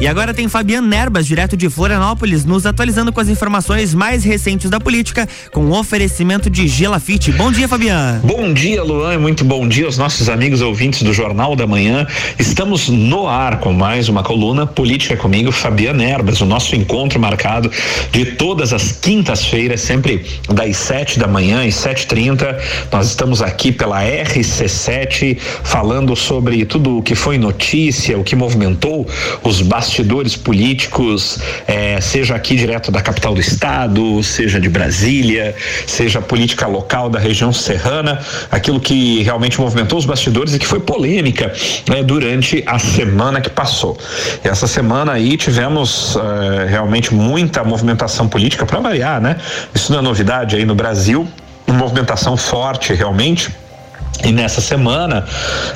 E 0.00 0.06
agora 0.06 0.32
tem 0.32 0.46
Fabiano 0.46 0.86
Nerbas, 0.86 1.26
direto 1.26 1.56
de 1.56 1.68
Florianópolis, 1.68 2.44
nos 2.44 2.64
atualizando 2.64 3.12
com 3.12 3.20
as 3.20 3.28
informações 3.28 3.92
mais 3.92 4.22
recentes 4.22 4.70
da 4.70 4.78
política, 4.78 5.28
com 5.50 5.64
o 5.64 5.76
oferecimento 5.76 6.48
de 6.48 6.68
Gelafite. 6.68 7.32
Bom 7.32 7.50
dia, 7.50 7.66
Fabiano. 7.66 8.20
Bom 8.22 8.52
dia, 8.52 8.80
Luan, 8.84 9.14
e 9.14 9.18
muito 9.18 9.44
bom 9.44 9.66
dia 9.66 9.86
aos 9.86 9.98
nossos 9.98 10.28
amigos 10.28 10.60
ouvintes 10.60 11.02
do 11.02 11.12
Jornal 11.12 11.56
da 11.56 11.66
Manhã. 11.66 12.06
Estamos 12.38 12.88
no 12.88 13.26
ar 13.26 13.58
com 13.58 13.72
mais 13.72 14.08
uma 14.08 14.22
coluna 14.22 14.68
Política 14.68 15.16
comigo, 15.16 15.50
Fabiano 15.50 15.98
Nerbas, 15.98 16.40
o 16.40 16.46
nosso 16.46 16.76
encontro 16.76 17.18
marcado 17.18 17.68
de 18.12 18.24
todas 18.24 18.72
as 18.72 18.92
quintas-feiras, 18.92 19.80
sempre 19.80 20.24
das 20.48 20.76
sete 20.76 21.18
da 21.18 21.26
manhã 21.26 21.66
e 21.66 21.72
sete 21.72 22.06
trinta. 22.06 22.56
Nós 22.92 23.08
estamos 23.08 23.42
aqui 23.42 23.72
pela 23.72 24.00
RC7 24.04 25.38
falando 25.64 26.14
sobre 26.14 26.64
tudo 26.64 26.98
o 26.98 27.02
que 27.02 27.16
foi 27.16 27.36
notícia, 27.36 28.16
o 28.16 28.22
que 28.22 28.36
movimentou 28.36 29.04
os 29.42 29.60
bastidores 29.60 29.87
bastidores 29.88 30.36
políticos, 30.36 31.38
eh, 31.66 31.98
seja 32.00 32.34
aqui 32.34 32.54
direto 32.54 32.92
da 32.92 33.00
capital 33.00 33.32
do 33.32 33.40
estado, 33.40 34.22
seja 34.22 34.60
de 34.60 34.68
Brasília, 34.68 35.56
seja 35.86 36.20
política 36.20 36.66
local 36.66 37.08
da 37.08 37.18
região 37.18 37.54
serrana, 37.54 38.20
aquilo 38.50 38.78
que 38.78 39.22
realmente 39.22 39.58
movimentou 39.58 39.98
os 39.98 40.04
bastidores 40.04 40.54
e 40.54 40.58
que 40.58 40.66
foi 40.66 40.78
polêmica 40.78 41.50
né, 41.88 42.02
durante 42.02 42.62
a 42.66 42.78
semana 42.78 43.40
que 43.40 43.48
passou. 43.48 43.96
E 44.44 44.48
essa 44.48 44.66
semana 44.66 45.12
aí 45.12 45.38
tivemos 45.38 46.16
eh, 46.16 46.66
realmente 46.68 47.14
muita 47.14 47.64
movimentação 47.64 48.28
política 48.28 48.66
para 48.66 48.80
variar, 48.80 49.22
né? 49.22 49.38
Isso 49.74 49.90
não 49.90 50.00
é 50.00 50.02
novidade 50.02 50.54
aí 50.54 50.66
no 50.66 50.74
Brasil, 50.74 51.26
movimentação 51.66 52.36
forte 52.36 52.92
realmente 52.92 53.50
e 54.24 54.32
nessa 54.32 54.60
semana, 54.60 55.24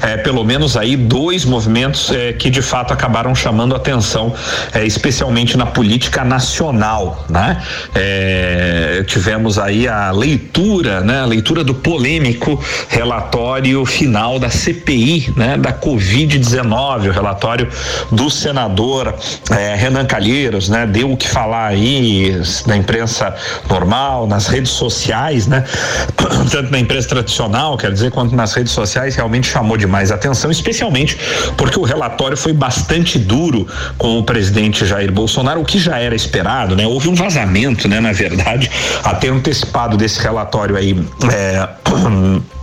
é, 0.02 0.16
pelo 0.16 0.42
menos 0.42 0.76
aí 0.76 0.96
dois 0.96 1.44
movimentos 1.44 2.10
é, 2.10 2.32
que 2.32 2.50
de 2.50 2.60
fato 2.60 2.92
acabaram 2.92 3.34
chamando 3.34 3.74
atenção, 3.74 4.34
é, 4.74 4.84
especialmente 4.84 5.56
na 5.56 5.66
política 5.66 6.24
nacional, 6.24 7.24
né? 7.28 7.62
É, 7.94 9.04
tivemos 9.06 9.58
aí 9.58 9.86
a 9.86 10.10
leitura, 10.10 11.00
né? 11.00 11.20
A 11.20 11.24
leitura 11.24 11.62
do 11.62 11.72
polêmico 11.72 12.62
relatório 12.88 13.84
final 13.86 14.40
da 14.40 14.50
CPI, 14.50 15.32
né? 15.36 15.56
Da 15.56 15.72
Covid-19, 15.72 17.08
o 17.08 17.12
relatório 17.12 17.68
do 18.10 18.28
senador 18.28 19.14
é, 19.50 19.76
Renan 19.76 20.04
Calheiros, 20.04 20.68
né? 20.68 20.84
Deu 20.84 21.12
o 21.12 21.16
que 21.16 21.28
falar 21.28 21.68
aí 21.68 22.42
na 22.66 22.76
imprensa 22.76 23.34
normal, 23.70 24.26
nas 24.26 24.48
redes 24.48 24.72
sociais, 24.72 25.46
né? 25.46 25.64
Tanto 26.50 26.72
na 26.72 26.80
imprensa 26.80 27.08
tradicional, 27.08 27.76
quer 27.76 27.92
dizer, 27.92 28.10
quanto 28.10 28.31
nas 28.34 28.54
redes 28.54 28.72
sociais 28.72 29.14
realmente 29.14 29.48
chamou 29.48 29.76
demais 29.76 30.10
atenção, 30.10 30.50
especialmente 30.50 31.18
porque 31.56 31.78
o 31.78 31.82
relatório 31.82 32.36
foi 32.36 32.52
bastante 32.52 33.18
duro 33.18 33.66
com 33.98 34.18
o 34.18 34.22
presidente 34.22 34.84
Jair 34.86 35.12
Bolsonaro, 35.12 35.60
o 35.60 35.64
que 35.64 35.78
já 35.78 35.98
era 35.98 36.14
esperado, 36.14 36.76
né? 36.76 36.86
Houve 36.86 37.08
um 37.08 37.14
vazamento, 37.14 37.88
né? 37.88 38.00
Na 38.00 38.12
verdade, 38.12 38.70
até 39.04 39.28
antecipado 39.28 39.96
desse 39.96 40.20
relatório 40.20 40.76
aí. 40.76 40.96
É, 41.32 41.68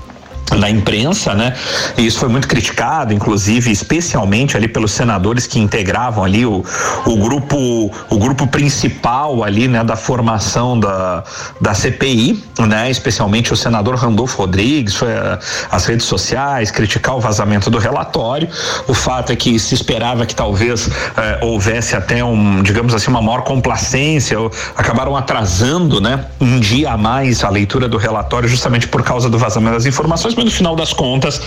na 0.58 0.69
imprensa, 0.69 1.33
né? 1.33 1.53
E 1.97 2.05
isso 2.05 2.19
foi 2.19 2.30
muito 2.30 2.47
criticado, 2.47 3.14
inclusive, 3.14 3.72
especialmente 3.72 4.58
ali 4.58 4.67
pelos 4.67 4.91
senadores 4.91 5.45
que 5.45 5.59
integravam 5.59 6.23
ali 6.23 6.45
o, 6.45 6.64
o 7.06 7.17
grupo 7.17 7.91
o 8.09 8.17
grupo 8.17 8.47
principal 8.47 9.44
ali, 9.44 9.67
né, 9.67 9.83
da 9.83 9.95
formação 9.95 10.80
da, 10.80 11.23
da 11.59 11.73
CPI, 11.73 12.44
né? 12.67 12.89
Especialmente 12.89 13.53
o 13.53 13.58
senador 13.58 13.95
Randolfo 13.95 14.38
Rodrigues, 14.38 14.95
foi 14.95 15.14
a, 15.14 15.39
as 15.72 15.86
redes 15.86 16.06
sociais 16.06 16.72
criticar 16.72 17.16
o 17.16 17.19
vazamento 17.19 17.69
do 17.69 17.78
relatório. 17.78 18.47
O 18.88 18.94
fato 18.94 19.31
é 19.31 19.36
que 19.36 19.58
se 19.59 19.73
esperava 19.73 20.25
que 20.25 20.36
talvez 20.36 20.89
eh, 21.17 21.39
houvesse 21.41 21.95
até 21.95 22.23
um, 22.23 22.61
digamos 22.63 22.94
assim, 22.94 23.09
uma 23.09 23.22
maior 23.22 23.44
complacência, 23.44 24.38
acabaram 24.75 25.16
atrasando, 25.16 26.00
né, 26.02 26.25
um 26.39 26.59
dia 26.59 26.91
a 26.91 26.97
mais 26.97 27.44
a 27.44 27.50
leitura 27.50 27.88
do 27.88 27.97
relatório 27.97 28.47
justamente 28.47 28.88
por 28.88 29.03
causa 29.03 29.29
do 29.29 29.38
vazamento 29.38 29.75
das 29.75 29.85
informações 29.85 30.35
mas 30.39 30.45
no 30.45 30.51
final 30.51 30.73
das 30.73 30.94
contas, 30.94 31.41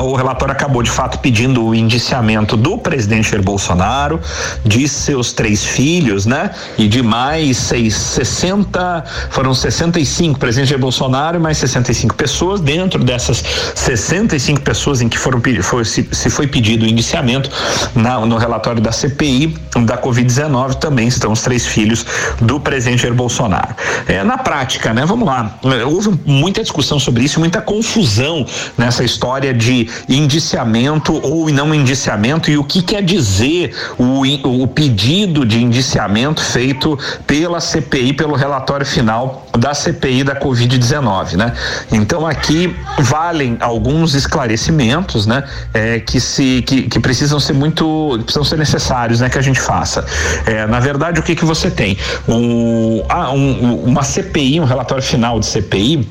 o 0.00 0.14
relatório 0.14 0.52
acabou 0.52 0.80
de 0.80 0.90
fato 0.90 1.18
pedindo 1.18 1.64
o 1.64 1.74
indiciamento 1.74 2.56
do 2.56 2.78
presidente 2.78 3.30
Jair 3.30 3.42
Bolsonaro, 3.42 4.20
de 4.64 4.88
seus 4.88 5.32
três 5.32 5.64
filhos, 5.64 6.24
né? 6.24 6.52
E 6.76 6.86
de 6.86 7.02
mais 7.02 7.56
seis, 7.56 7.94
60, 7.96 9.04
foram 9.30 9.52
65 9.52 10.38
presidente 10.38 10.68
Jair 10.68 10.80
Bolsonaro 10.80 11.36
e 11.36 11.40
mais 11.40 11.58
65 11.58 12.14
pessoas. 12.14 12.60
Dentro 12.60 13.02
dessas 13.02 13.42
65 13.74 14.60
pessoas 14.60 15.00
em 15.00 15.08
que 15.08 15.18
foram 15.18 15.42
foi, 15.62 15.84
se, 15.84 16.08
se 16.12 16.30
foi 16.30 16.46
pedido 16.46 16.84
o 16.84 16.88
indiciamento, 16.88 17.50
na, 17.92 18.20
no 18.20 18.36
relatório 18.36 18.80
da 18.80 18.92
CPI 18.92 19.56
da 19.84 19.98
Covid-19 19.98 20.74
também 20.74 21.08
estão 21.08 21.32
os 21.32 21.42
três 21.42 21.66
filhos 21.66 22.06
do 22.40 22.60
presidente 22.60 23.02
Jair 23.02 23.14
Bolsonaro. 23.14 23.74
É, 24.06 24.22
na 24.22 24.38
prática, 24.38 24.94
né? 24.94 25.04
Vamos 25.04 25.26
lá. 25.26 25.58
Houve 25.86 26.16
muita 26.24 26.62
discussão 26.62 27.00
sobre 27.00 27.24
isso, 27.24 27.40
muita 27.40 27.60
confusão 27.60 28.27
nessa 28.76 29.04
história 29.04 29.52
de 29.52 29.88
indiciamento 30.08 31.14
ou 31.24 31.48
não 31.50 31.74
indiciamento 31.74 32.50
e 32.50 32.58
o 32.58 32.64
que 32.64 32.82
quer 32.82 33.02
dizer 33.02 33.74
o, 33.98 34.22
o 34.62 34.66
pedido 34.66 35.44
de 35.44 35.62
indiciamento 35.62 36.40
feito 36.40 36.98
pela 37.26 37.60
CPI, 37.60 38.12
pelo 38.12 38.34
relatório 38.34 38.86
final 38.86 39.46
da 39.56 39.74
CPI 39.74 40.24
da 40.24 40.38
Covid-19, 40.38 41.36
né? 41.36 41.52
Então 41.90 42.26
aqui 42.26 42.74
valem 43.00 43.56
alguns 43.60 44.14
esclarecimentos, 44.14 45.26
né? 45.26 45.44
É, 45.74 46.00
que 46.00 46.20
se 46.20 46.62
que, 46.62 46.82
que, 46.82 47.00
precisam 47.00 47.40
ser 47.40 47.52
muito 47.52 48.18
precisam 48.24 48.44
ser 48.44 48.58
necessários, 48.58 49.20
né? 49.20 49.28
Que 49.28 49.38
a 49.38 49.42
gente 49.42 49.60
faça. 49.60 50.04
É, 50.46 50.66
na 50.66 50.80
verdade, 50.80 51.20
o 51.20 51.22
que 51.22 51.34
que 51.34 51.44
você 51.44 51.70
tem? 51.70 51.96
Ah, 53.08 53.32
um, 53.32 53.82
uma 53.84 54.02
CPI, 54.02 54.60
um 54.60 54.64
relatório 54.64 55.02
final 55.02 55.40
de 55.40 55.46
CPI 55.46 56.08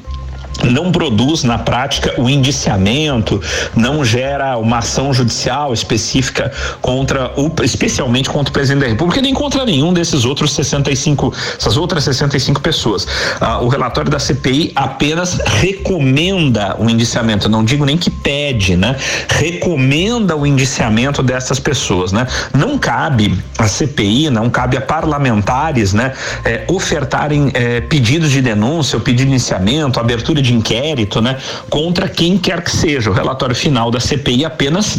não 0.63 0.91
produz 0.91 1.43
na 1.43 1.57
prática 1.57 2.13
o 2.17 2.29
indiciamento, 2.29 3.41
não 3.75 4.03
gera 4.03 4.57
uma 4.57 4.79
ação 4.79 5.13
judicial 5.13 5.73
específica 5.73 6.51
contra 6.81 7.31
o, 7.39 7.51
especialmente 7.63 8.29
contra 8.29 8.49
o 8.49 8.53
presidente 8.53 8.81
da 8.81 8.87
República, 8.87 9.21
nem 9.21 9.33
contra 9.33 9.65
nenhum 9.65 9.93
desses 9.93 10.25
outros 10.25 10.53
65, 10.53 11.33
essas 11.57 11.77
outras 11.77 12.03
65 12.03 12.61
pessoas. 12.61 13.07
Ah, 13.39 13.59
o 13.61 13.67
relatório 13.67 14.09
da 14.09 14.19
CPI 14.19 14.71
apenas 14.75 15.39
recomenda 15.45 16.75
o 16.79 16.89
indiciamento, 16.89 17.49
não 17.49 17.63
digo 17.63 17.85
nem 17.85 17.97
que 17.97 18.09
pede, 18.09 18.75
né? 18.75 18.95
Recomenda 19.29 20.35
o 20.35 20.45
indiciamento 20.45 21.21
dessas 21.21 21.59
pessoas, 21.59 22.11
né? 22.11 22.27
Não 22.53 22.77
cabe 22.77 23.37
a 23.57 23.67
CPI, 23.67 24.29
não 24.29 24.49
cabe 24.49 24.77
a 24.77 24.81
parlamentares, 24.81 25.93
né? 25.93 26.13
Eh, 26.45 26.65
ofertarem 26.67 27.51
eh, 27.53 27.81
pedidos 27.81 28.31
de 28.31 28.41
denúncia, 28.41 28.97
o 28.97 29.01
pedido 29.01 29.27
de 29.27 29.33
indiciamento, 29.33 29.99
abertura 29.99 30.41
de 30.41 30.46
de 30.47 30.53
inquérito, 30.53 31.21
né, 31.21 31.37
contra 31.69 32.07
quem 32.07 32.37
quer 32.37 32.63
que 32.63 32.71
seja. 32.71 33.09
O 33.09 33.13
relatório 33.13 33.55
final 33.55 33.91
da 33.91 33.99
CPI 33.99 34.45
apenas 34.45 34.97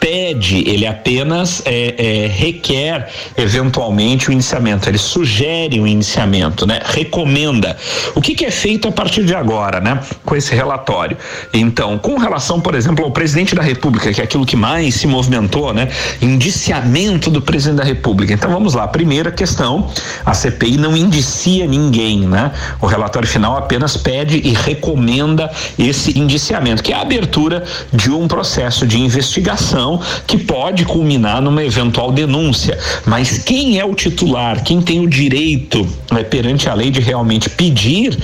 pede, 0.00 0.68
ele 0.68 0.86
apenas 0.86 1.62
é, 1.64 1.94
é, 1.98 2.26
requer 2.26 3.08
eventualmente 3.36 4.28
o 4.28 4.32
iniciamento, 4.32 4.88
ele 4.88 4.98
sugere 4.98 5.80
o 5.80 5.86
iniciamento, 5.86 6.66
né? 6.66 6.80
Recomenda. 6.84 7.76
O 8.14 8.20
que, 8.20 8.34
que, 8.34 8.44
é 8.44 8.50
feito 8.50 8.88
a 8.88 8.92
partir 8.92 9.24
de 9.24 9.34
agora, 9.34 9.80
né? 9.80 10.00
Com 10.24 10.36
esse 10.36 10.54
relatório. 10.54 11.16
Então, 11.52 11.98
com 11.98 12.16
relação, 12.16 12.60
por 12.60 12.74
exemplo, 12.74 13.04
ao 13.04 13.10
presidente 13.10 13.54
da 13.54 13.62
República, 13.62 14.12
que 14.12 14.20
é 14.20 14.24
aquilo 14.24 14.46
que 14.46 14.56
mais 14.56 14.94
se 14.94 15.06
movimentou, 15.06 15.72
né? 15.72 15.88
Indiciamento 16.20 17.30
do 17.30 17.42
presidente 17.42 17.78
da 17.78 17.84
República. 17.84 18.32
Então, 18.32 18.50
vamos 18.50 18.74
lá. 18.74 18.86
Primeira 18.88 19.30
questão: 19.30 19.90
a 20.24 20.34
CPI 20.34 20.76
não 20.76 20.96
indicia 20.96 21.66
ninguém, 21.66 22.20
né? 22.20 22.52
O 22.80 22.86
relatório 22.86 23.28
final 23.28 23.56
apenas 23.56 23.96
pede 23.96 24.40
e 24.44 24.52
recomenda 24.52 25.50
esse 25.78 26.18
indiciamento, 26.18 26.82
que 26.82 26.92
é 26.92 26.96
a 26.96 27.02
abertura 27.02 27.64
de 27.92 28.10
um 28.10 28.28
processo 28.28 28.86
de 28.86 28.98
investigação 28.98 29.87
que 30.26 30.36
pode 30.36 30.84
culminar 30.84 31.40
numa 31.40 31.64
eventual 31.64 32.10
denúncia. 32.10 32.76
Mas 33.06 33.38
quem 33.38 33.78
é 33.78 33.84
o 33.84 33.94
titular, 33.94 34.62
quem 34.62 34.82
tem 34.82 35.00
o 35.00 35.08
direito 35.08 35.86
né, 36.10 36.24
perante 36.24 36.68
a 36.68 36.74
lei 36.74 36.90
de 36.90 37.00
realmente 37.00 37.48
pedir 37.48 38.18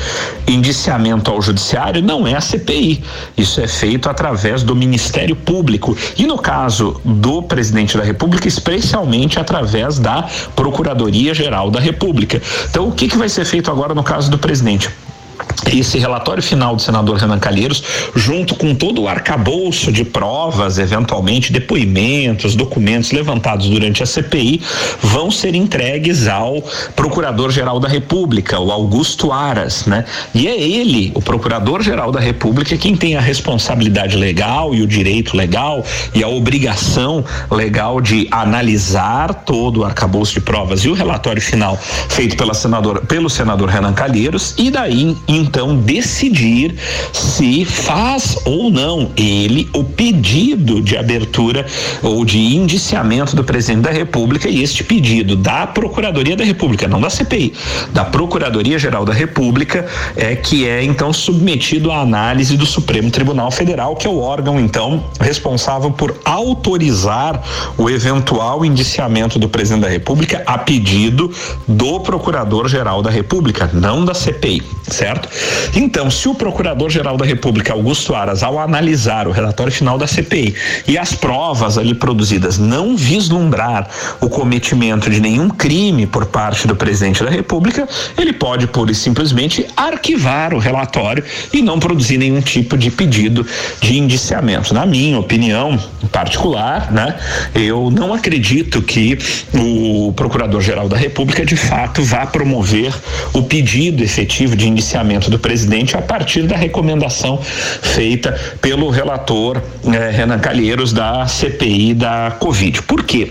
indiciamento 0.47 1.31
ao 1.31 1.41
judiciário 1.41 2.03
não 2.03 2.27
é 2.27 2.35
a 2.35 2.41
CPI. 2.41 3.03
Isso 3.37 3.61
é 3.61 3.69
feito 3.69 4.09
através 4.09 4.63
do 4.63 4.75
Ministério 4.75 5.37
Público 5.37 5.97
e 6.19 6.27
no 6.27 6.39
caso 6.39 7.01
do 7.05 7.43
presidente 7.43 7.97
da 7.97 8.05
República, 8.05 8.49
especialmente 8.49 9.39
através 9.39 9.99
da 9.99 10.29
Procuradoria 10.57 11.33
Geral 11.33 11.71
da 11.71 11.81
República. 11.81 12.43
Então, 12.69 12.89
o 12.89 12.93
que, 12.93 13.09
que 13.09 13.17
vai 13.17 13.29
ser 13.29 13.45
feito 13.45 13.71
agora 13.71 13.95
no 13.95 14.03
caso 14.03 14.31
do 14.31 14.39
presidente? 14.39 14.91
Esse 15.73 15.99
relatório 15.99 16.43
final 16.43 16.77
do 16.77 16.83
senador 16.83 17.17
Renan 17.17 17.39
Calheiros, 17.39 17.83
junto 18.15 18.55
com 18.55 18.75
todo 18.75 19.03
o 19.03 19.09
arcabouço 19.09 19.91
de 19.91 20.05
provas, 20.05 20.79
eventualmente 20.79 21.53
depoimentos, 21.53 22.55
documentos 22.55 23.13
levantados 23.13 23.69
durante 23.69 24.03
a 24.03 24.07
CPI, 24.07 24.61
vão 25.01 25.31
ser 25.31 25.55
entregues 25.55 26.29
ao 26.29 26.63
Procurador-Geral 26.95 27.81
da 27.81 27.89
República, 27.89 28.59
o 28.61 28.71
Augusto 28.71 29.33
Aras, 29.33 29.87
né? 29.87 30.05
E 30.35 30.47
é 30.47 30.61
ele, 30.61 31.13
o 31.15 31.23
Procurador-Geral 31.23 32.13
da 32.13 32.21
República, 32.21 32.77
quem 32.77 32.97
tem 32.97 33.17
a 33.17 33.21
responsabilidade 33.21 34.17
legal 34.17 34.75
e 34.75 34.83
o 34.83 34.87
direito 34.87 35.37
legal 35.37 35.85
e 36.15 36.23
a 36.23 36.29
obrigação 36.29 37.25
legal 37.51 38.01
de 38.01 38.29
analisar 38.31 39.35
todo 39.45 39.81
o 39.81 39.85
arcabouço 39.85 40.35
de 40.35 40.41
provas 40.41 40.81
e 40.81 40.89
o 40.89 40.95
relatório 40.95 41.43
final 41.43 41.77
feito 42.09 42.37
pela 42.37 42.55
senadora, 42.55 43.01
pelo 43.01 43.29
senador 43.29 43.69
Renan 43.69 43.93
Calheiros 43.93 44.55
e 44.59 44.71
daí 44.71 45.17
então 45.45 45.77
decidir 45.77 46.75
se 47.13 47.65
faz 47.65 48.39
ou 48.45 48.71
não 48.71 49.11
ele 49.17 49.69
o 49.75 49.85
pedido 49.85 50.81
de 50.81 50.97
abertura 50.97 51.67
ou 52.03 52.25
de 52.25 52.39
indiciamento 52.39 53.37
do 53.37 53.45
presidente 53.45 53.83
da 53.83 53.91
República 53.91 54.49
e 54.49 54.63
este 54.63 54.83
pedido 54.83 55.37
da 55.37 55.67
Procuradoria 55.67 56.37
da 56.37 56.45
República, 56.45 56.89
não 56.89 57.01
da 57.01 57.11
CPI, 57.11 57.53
da 57.93 58.05
Procuradoria 58.05 58.79
Geral 58.79 59.05
da 59.05 59.13
República, 59.13 59.87
é 60.17 60.35
que 60.35 60.67
é 60.67 60.83
então 60.83 61.13
submetido 61.13 61.91
à 61.91 62.01
análise 62.01 62.57
do 62.57 62.67
Supremo 62.67 63.11
Tribunal 63.11 63.51
Federal, 63.51 63.97
que 63.97 64.07
é 64.07 64.11
o 64.11 64.19
órgão 64.19 64.59
então 64.59 65.05
responsável 65.21 65.91
por 65.91 66.17
autorizar 66.25 67.43
o 67.77 67.91
eventual 67.91 68.65
indiciamento 68.65 69.39
do 69.39 69.49
presidente 69.49 69.83
da 69.83 69.89
República 69.89 70.43
a 70.47 70.59
pedido 70.59 71.31
do 71.67 72.01
Procurador-Geral 72.01 73.03
da 73.03 73.11
República, 73.11 73.71
não 73.73 74.05
da 74.05 74.15
CPI, 74.15 74.63
certo? 74.89 75.29
Então, 75.75 76.11
se 76.11 76.29
o 76.29 76.35
Procurador-Geral 76.35 77.17
da 77.17 77.25
República, 77.25 77.73
Augusto 77.73 78.15
Aras, 78.15 78.43
ao 78.43 78.59
analisar 78.59 79.27
o 79.27 79.33
relatório 79.33 79.73
final 79.73 79.99
da 79.99 80.07
CPI 80.07 80.55
e 80.87 80.97
as 80.97 81.15
provas 81.15 81.79
ali 81.79 81.95
produzidas 81.95 82.59
não 82.59 82.97
vislumbrar 82.97 83.89
o 84.21 84.29
cometimento 84.29 85.11
de 85.11 85.21
nenhum 85.21 85.49
crime 85.49 86.07
por 86.07 86.27
parte 86.27 86.67
do 86.67 86.77
presidente 86.77 87.23
da 87.23 87.31
República, 87.31 87.89
ele 88.17 88.33
pode 88.33 88.67
pura 88.67 88.93
e 88.93 88.95
simplesmente 88.95 89.67
arquivar 89.77 90.55
o 90.55 90.59
relatório 90.59 91.25
e 91.53 91.63
não 91.63 91.79
produzir 91.79 92.19
nenhum 92.19 92.41
tipo 92.41 92.77
de 92.77 92.91
pedido 92.91 93.47
de 93.81 93.99
indiciamento. 93.99 94.75
Na 94.75 94.87
minha 94.87 95.19
opinião 95.19 95.79
particular, 96.13 96.93
né, 96.93 97.17
eu 97.55 97.91
não 97.91 98.13
acredito 98.13 98.83
que 98.83 99.19
o 99.55 100.13
Procurador-Geral 100.13 100.89
da 100.89 100.97
República 100.97 101.45
de 101.45 101.57
fato 101.57 102.03
vá 102.03 102.27
promover 102.27 102.95
o 103.33 103.43
pedido 103.43 104.03
efetivo 104.03 104.57
de 104.57 104.69
indiciamento 104.69 105.24
do 105.31 105.39
presidente 105.39 105.97
a 105.97 106.03
partir 106.03 106.43
da 106.43 106.57
recomendação 106.57 107.39
feita 107.41 108.33
pelo 108.61 108.91
relator 108.91 109.61
eh, 109.87 110.11
Renan 110.11 110.39
Calheiros 110.39 110.93
da 110.93 111.27
CPI 111.27 111.95
da 111.95 112.37
Covid. 112.39 112.83
Por 112.83 113.05
quê? 113.05 113.31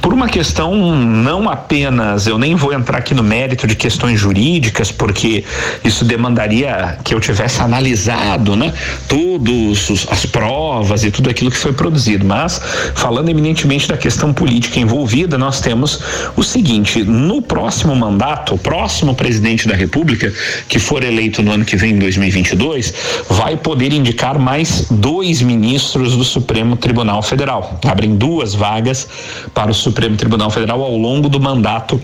Por 0.00 0.12
uma 0.12 0.28
questão 0.28 0.74
não 0.74 1.48
apenas, 1.48 2.26
eu 2.26 2.38
nem 2.38 2.54
vou 2.54 2.72
entrar 2.72 2.98
aqui 2.98 3.14
no 3.14 3.22
mérito 3.22 3.66
de 3.66 3.74
questões 3.74 4.18
jurídicas, 4.20 4.90
porque 4.90 5.44
isso 5.82 6.04
demandaria 6.04 6.98
que 7.04 7.14
eu 7.14 7.20
tivesse 7.20 7.60
analisado, 7.60 8.56
né, 8.56 8.72
todos 9.08 10.06
as 10.10 10.26
provas 10.26 11.04
e 11.04 11.10
tudo 11.10 11.30
aquilo 11.30 11.50
que 11.50 11.56
foi 11.56 11.72
produzido, 11.72 12.24
mas 12.24 12.60
falando 12.94 13.28
eminentemente 13.28 13.88
da 13.88 13.96
questão 13.96 14.32
política 14.32 14.78
envolvida, 14.78 15.38
nós 15.38 15.60
temos 15.60 16.00
o 16.36 16.42
seguinte, 16.42 17.02
no 17.02 17.42
próximo 17.42 17.94
mandato, 17.94 18.54
o 18.54 18.58
próximo 18.58 19.14
presidente 19.14 19.68
da 19.68 19.74
República 19.74 20.32
que 20.68 20.78
for 20.78 21.02
eleito 21.02 21.42
no 21.42 21.52
ano 21.52 21.64
que 21.64 21.76
vem, 21.76 21.92
em 21.92 21.98
2022, 21.98 22.94
vai 23.28 23.56
poder 23.56 23.92
indicar 23.92 24.38
mais 24.38 24.86
dois 24.90 25.42
ministros 25.42 26.16
do 26.16 26.24
Supremo 26.24 26.76
Tribunal 26.76 27.22
Federal. 27.22 27.78
Abrem 27.84 28.16
duas 28.16 28.54
vagas 28.54 29.08
para 29.52 29.70
o 29.70 29.73
Supremo 29.74 30.16
Tribunal 30.16 30.50
Federal 30.50 30.82
ao 30.82 30.96
longo 30.96 31.28
do 31.28 31.40
mandato 31.40 32.00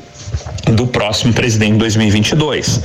do 0.74 0.86
próximo 0.86 1.32
presidente 1.32 1.72
em 1.72 1.78
2022. 1.78 2.80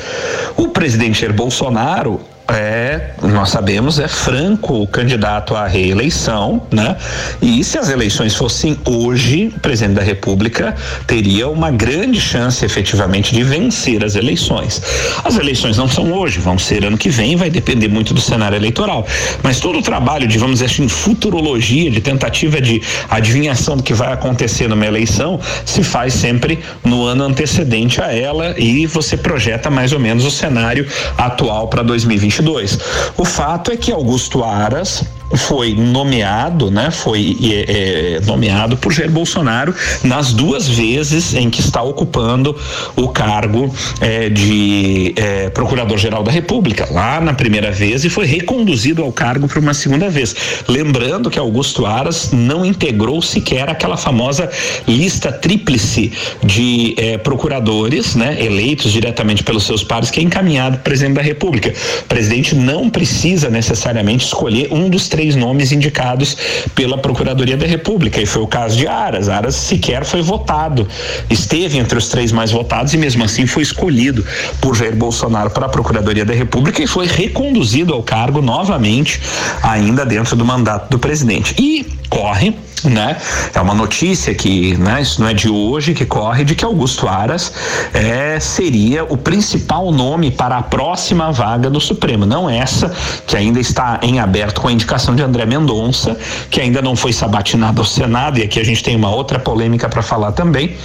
O 0.55 0.69
presidente 0.69 1.21
Jair 1.21 1.33
Bolsonaro 1.33 2.21
é, 2.47 3.11
nós 3.23 3.49
sabemos, 3.49 3.97
é 3.97 4.07
franco 4.07 4.83
o 4.83 4.87
candidato 4.87 5.55
à 5.55 5.65
reeleição, 5.65 6.61
né? 6.71 6.95
E 7.41 7.63
se 7.63 7.77
as 7.77 7.89
eleições 7.89 8.35
fossem 8.35 8.77
hoje, 8.85 9.51
o 9.55 9.59
presidente 9.59 9.95
da 9.95 10.03
República 10.03 10.75
teria 11.07 11.47
uma 11.49 11.71
grande 11.71 12.21
chance 12.21 12.63
efetivamente 12.63 13.33
de 13.33 13.43
vencer 13.43 14.03
as 14.03 14.15
eleições. 14.15 14.81
As 15.23 15.37
eleições 15.37 15.77
não 15.77 15.87
são 15.87 16.13
hoje, 16.13 16.39
vão 16.39 16.59
ser 16.59 16.85
ano 16.85 16.97
que 16.97 17.09
vem, 17.09 17.35
vai 17.35 17.49
depender 17.49 17.87
muito 17.87 18.13
do 18.13 18.21
cenário 18.21 18.55
eleitoral. 18.55 19.07
Mas 19.41 19.59
todo 19.59 19.79
o 19.79 19.81
trabalho 19.81 20.27
de, 20.27 20.37
vamos 20.37 20.59
dizer 20.59 20.65
assim, 20.65 20.87
futurologia, 20.87 21.89
de 21.89 21.99
tentativa 21.99 22.61
de 22.61 22.81
adivinhação 23.09 23.77
do 23.77 23.81
que 23.81 23.93
vai 23.93 24.13
acontecer 24.13 24.67
numa 24.67 24.85
eleição, 24.85 25.39
se 25.65 25.83
faz 25.83 26.13
sempre 26.13 26.59
no 26.83 27.05
ano 27.05 27.23
antecedente 27.23 28.01
a 28.01 28.13
ela 28.13 28.53
e 28.59 28.85
você 28.85 29.17
projeta 29.17 29.71
mais 29.71 29.93
ou 29.93 29.99
menos 29.99 30.23
o 30.25 30.31
cenário 30.31 30.87
atual 31.17 31.67
para 31.67 31.81
2020 31.81 32.34
2022. 32.41 32.79
O 33.17 33.25
fato 33.25 33.71
é 33.71 33.77
que 33.77 33.91
Augusto 33.91 34.43
Aras 34.43 35.03
foi 35.33 35.73
nomeado, 35.73 36.69
né? 36.69 36.91
Foi 36.91 37.37
é, 37.41 38.17
é, 38.17 38.21
nomeado 38.25 38.77
por 38.77 38.91
Jair 38.93 39.09
Bolsonaro 39.09 39.73
nas 40.03 40.33
duas 40.33 40.67
vezes 40.67 41.33
em 41.33 41.49
que 41.49 41.61
está 41.61 41.81
ocupando 41.81 42.55
o 42.95 43.09
cargo 43.09 43.73
é, 43.99 44.29
de 44.29 45.13
é, 45.15 45.49
Procurador-Geral 45.49 46.23
da 46.23 46.31
República. 46.31 46.87
Lá 46.91 47.19
na 47.19 47.33
primeira 47.33 47.71
vez 47.71 48.05
e 48.05 48.09
foi 48.09 48.25
reconduzido 48.25 49.01
ao 49.01 49.11
cargo 49.11 49.47
para 49.47 49.59
uma 49.59 49.73
segunda 49.73 50.09
vez. 50.09 50.35
Lembrando 50.67 51.29
que 51.29 51.39
Augusto 51.39 51.85
Aras 51.85 52.31
não 52.31 52.65
integrou 52.65 53.21
sequer 53.21 53.69
aquela 53.69 53.97
famosa 53.97 54.49
lista 54.87 55.31
tríplice 55.31 56.11
de 56.43 56.93
é, 56.97 57.17
procuradores, 57.17 58.15
né? 58.15 58.37
Eleitos 58.43 58.91
diretamente 58.91 59.43
pelos 59.43 59.63
seus 59.63 59.83
pares 59.83 60.11
que 60.11 60.19
é 60.19 60.23
encaminhado 60.23 60.77
presidente 60.79 61.15
da 61.15 61.21
República. 61.21 61.73
O 62.01 62.03
presidente 62.03 62.55
não 62.55 62.89
precisa 62.89 63.49
necessariamente 63.49 64.25
escolher 64.25 64.67
um 64.71 64.89
dos 64.89 65.07
três 65.15 65.33
nomes 65.33 65.71
indicados 65.71 66.35
pela 66.75 66.97
Procuradoria 66.97 67.55
da 67.55 67.65
República, 67.65 68.21
e 68.21 68.25
foi 68.25 68.41
o 68.41 68.47
caso 68.47 68.75
de 68.75 68.85
Aras. 68.85 69.29
Aras 69.29 69.55
sequer 69.55 70.03
foi 70.03 70.21
votado, 70.21 70.85
esteve 71.29 71.77
entre 71.77 71.97
os 71.97 72.09
três 72.09 72.33
mais 72.33 72.51
votados 72.51 72.93
e 72.93 72.97
mesmo 72.97 73.23
assim 73.23 73.47
foi 73.47 73.63
escolhido 73.63 74.25
por 74.59 74.75
Jair 74.75 74.93
Bolsonaro 74.93 75.51
para 75.51 75.67
a 75.67 75.69
Procuradoria 75.69 76.25
da 76.25 76.33
República 76.33 76.83
e 76.83 76.87
foi 76.87 77.07
reconduzido 77.07 77.93
ao 77.93 78.03
cargo 78.03 78.41
novamente, 78.41 79.21
ainda 79.63 80.05
dentro 80.05 80.35
do 80.35 80.43
mandato 80.43 80.89
do 80.89 80.99
presidente. 80.99 81.55
E 81.57 81.85
corre 82.09 82.55
né? 82.89 83.17
É 83.53 83.61
uma 83.61 83.73
notícia 83.73 84.33
que, 84.33 84.75
né? 84.77 85.01
Isso 85.01 85.21
não 85.21 85.27
é 85.27 85.33
de 85.33 85.49
hoje 85.49 85.93
que 85.93 86.05
corre 86.05 86.43
de 86.43 86.55
que 86.55 86.63
Augusto 86.63 87.07
Aras 87.07 87.51
é, 87.93 88.39
seria 88.39 89.03
o 89.03 89.17
principal 89.17 89.91
nome 89.91 90.31
para 90.31 90.57
a 90.57 90.63
próxima 90.63 91.31
vaga 91.31 91.69
do 91.69 91.79
Supremo, 91.79 92.25
não 92.25 92.49
essa 92.49 92.93
que 93.25 93.35
ainda 93.35 93.59
está 93.59 93.99
em 94.01 94.19
aberto 94.19 94.61
com 94.61 94.67
a 94.67 94.71
indicação 94.71 95.15
de 95.15 95.23
André 95.23 95.45
Mendonça, 95.45 96.17
que 96.49 96.61
ainda 96.61 96.81
não 96.81 96.95
foi 96.95 97.13
sabatinado 97.13 97.81
ao 97.81 97.85
Senado 97.85 98.39
e 98.39 98.43
aqui 98.43 98.59
a 98.59 98.63
gente 98.63 98.83
tem 98.83 98.95
uma 98.95 99.09
outra 99.09 99.39
polêmica 99.39 99.89
para 99.89 100.01
falar 100.01 100.31
também, 100.31 100.75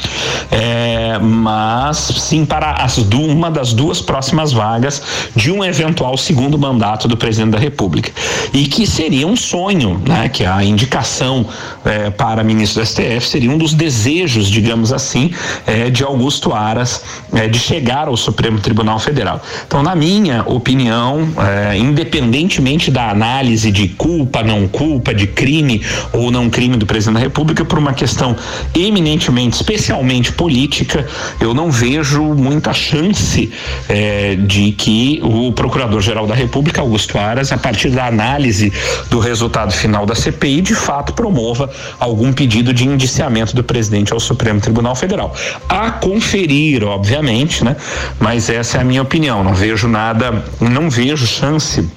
é, 0.51 1.19
mas 1.19 1.99
sim 1.99 2.45
para 2.45 2.73
as 2.73 2.99
uma 3.13 3.51
das 3.51 3.73
duas 3.73 4.01
próximas 4.01 4.53
vagas 4.53 5.03
de 5.35 5.51
um 5.51 5.65
eventual 5.65 6.17
segundo 6.17 6.59
mandato 6.59 7.09
do 7.09 7.17
presidente 7.17 7.53
da 7.53 7.59
República 7.59 8.13
e 8.53 8.67
que 8.67 8.87
seria 8.87 9.27
um 9.27 9.37
sonho, 9.37 10.01
né? 10.07 10.29
Que 10.29 10.45
a 10.45 10.63
indicação 10.63 11.10
é, 11.85 12.11
para 12.11 12.45
ministro 12.45 12.83
do 12.83 12.87
STF 12.87 13.27
seria 13.27 13.51
um 13.51 13.59
dos 13.59 13.75
desejos, 13.75 14.49
digamos 14.49 14.93
assim, 14.93 15.33
é, 15.67 15.91
de 15.91 16.05
Augusto 16.05 16.53
Aras 16.53 17.03
é, 17.33 17.49
de 17.49 17.59
chegar 17.59 18.09
ao 18.09 18.17
Supremo 18.17 18.59
Tribunal 18.61 18.99
Federal. 18.99 19.41
Então, 19.67 19.83
na 19.83 19.95
minha 19.95 20.43
opinião, 20.47 21.29
é, 21.39 21.77
independentemente 21.77 22.91
da 22.91 23.11
análise 23.11 23.71
de 23.71 23.89
culpa, 23.89 24.43
não 24.43 24.69
culpa, 24.69 25.15
de 25.15 25.27
crime 25.27 25.83
ou 26.13 26.31
não 26.31 26.49
crime 26.51 26.77
do 26.77 26.87
presidente 26.87 27.15
da 27.15 27.21
República, 27.21 27.65
por 27.65 27.79
uma 27.79 27.93
questão 27.93 28.37
eminentemente, 28.75 29.57
especialmente 29.57 30.33
política, 30.33 31.07
eu 31.41 31.55
não 31.55 31.71
vejo 31.71 32.23
muita 32.35 32.73
chance 32.73 33.51
é, 33.89 34.37
de 34.37 34.73
que 34.73 35.21
o 35.23 35.53
Procurador-Geral 35.53 36.27
da 36.27 36.35
República, 36.35 36.81
Augusto 36.81 37.19
Aras, 37.19 37.53
a 37.53 37.59
partir 37.59 37.91
da 37.91 38.07
análise 38.07 38.73
do 39.09 39.19
resultado 39.19 39.73
final 39.73 40.05
da 40.05 40.15
CPI, 40.15 40.61
de 40.61 40.75
fato 40.75 41.00
promova 41.03 41.71
algum 41.99 42.33
pedido 42.33 42.73
de 42.73 42.87
indiciamento 42.87 43.55
do 43.55 43.63
presidente 43.63 44.13
ao 44.13 44.21
Supremo 44.21 44.61
Tribunal 44.61 44.95
Federal. 44.95 45.35
A 45.69 45.91
conferir, 45.91 46.85
obviamente, 46.85 47.65
né? 47.65 47.77
Mas 48.19 48.49
essa 48.49 48.79
é 48.79 48.81
a 48.81 48.85
minha 48.85 49.03
opinião. 49.03 49.43
Não 49.43 49.55
vejo 49.55 49.89
nada, 49.89 50.45
não 50.61 50.89
vejo 50.91 51.27
chance 51.27 51.89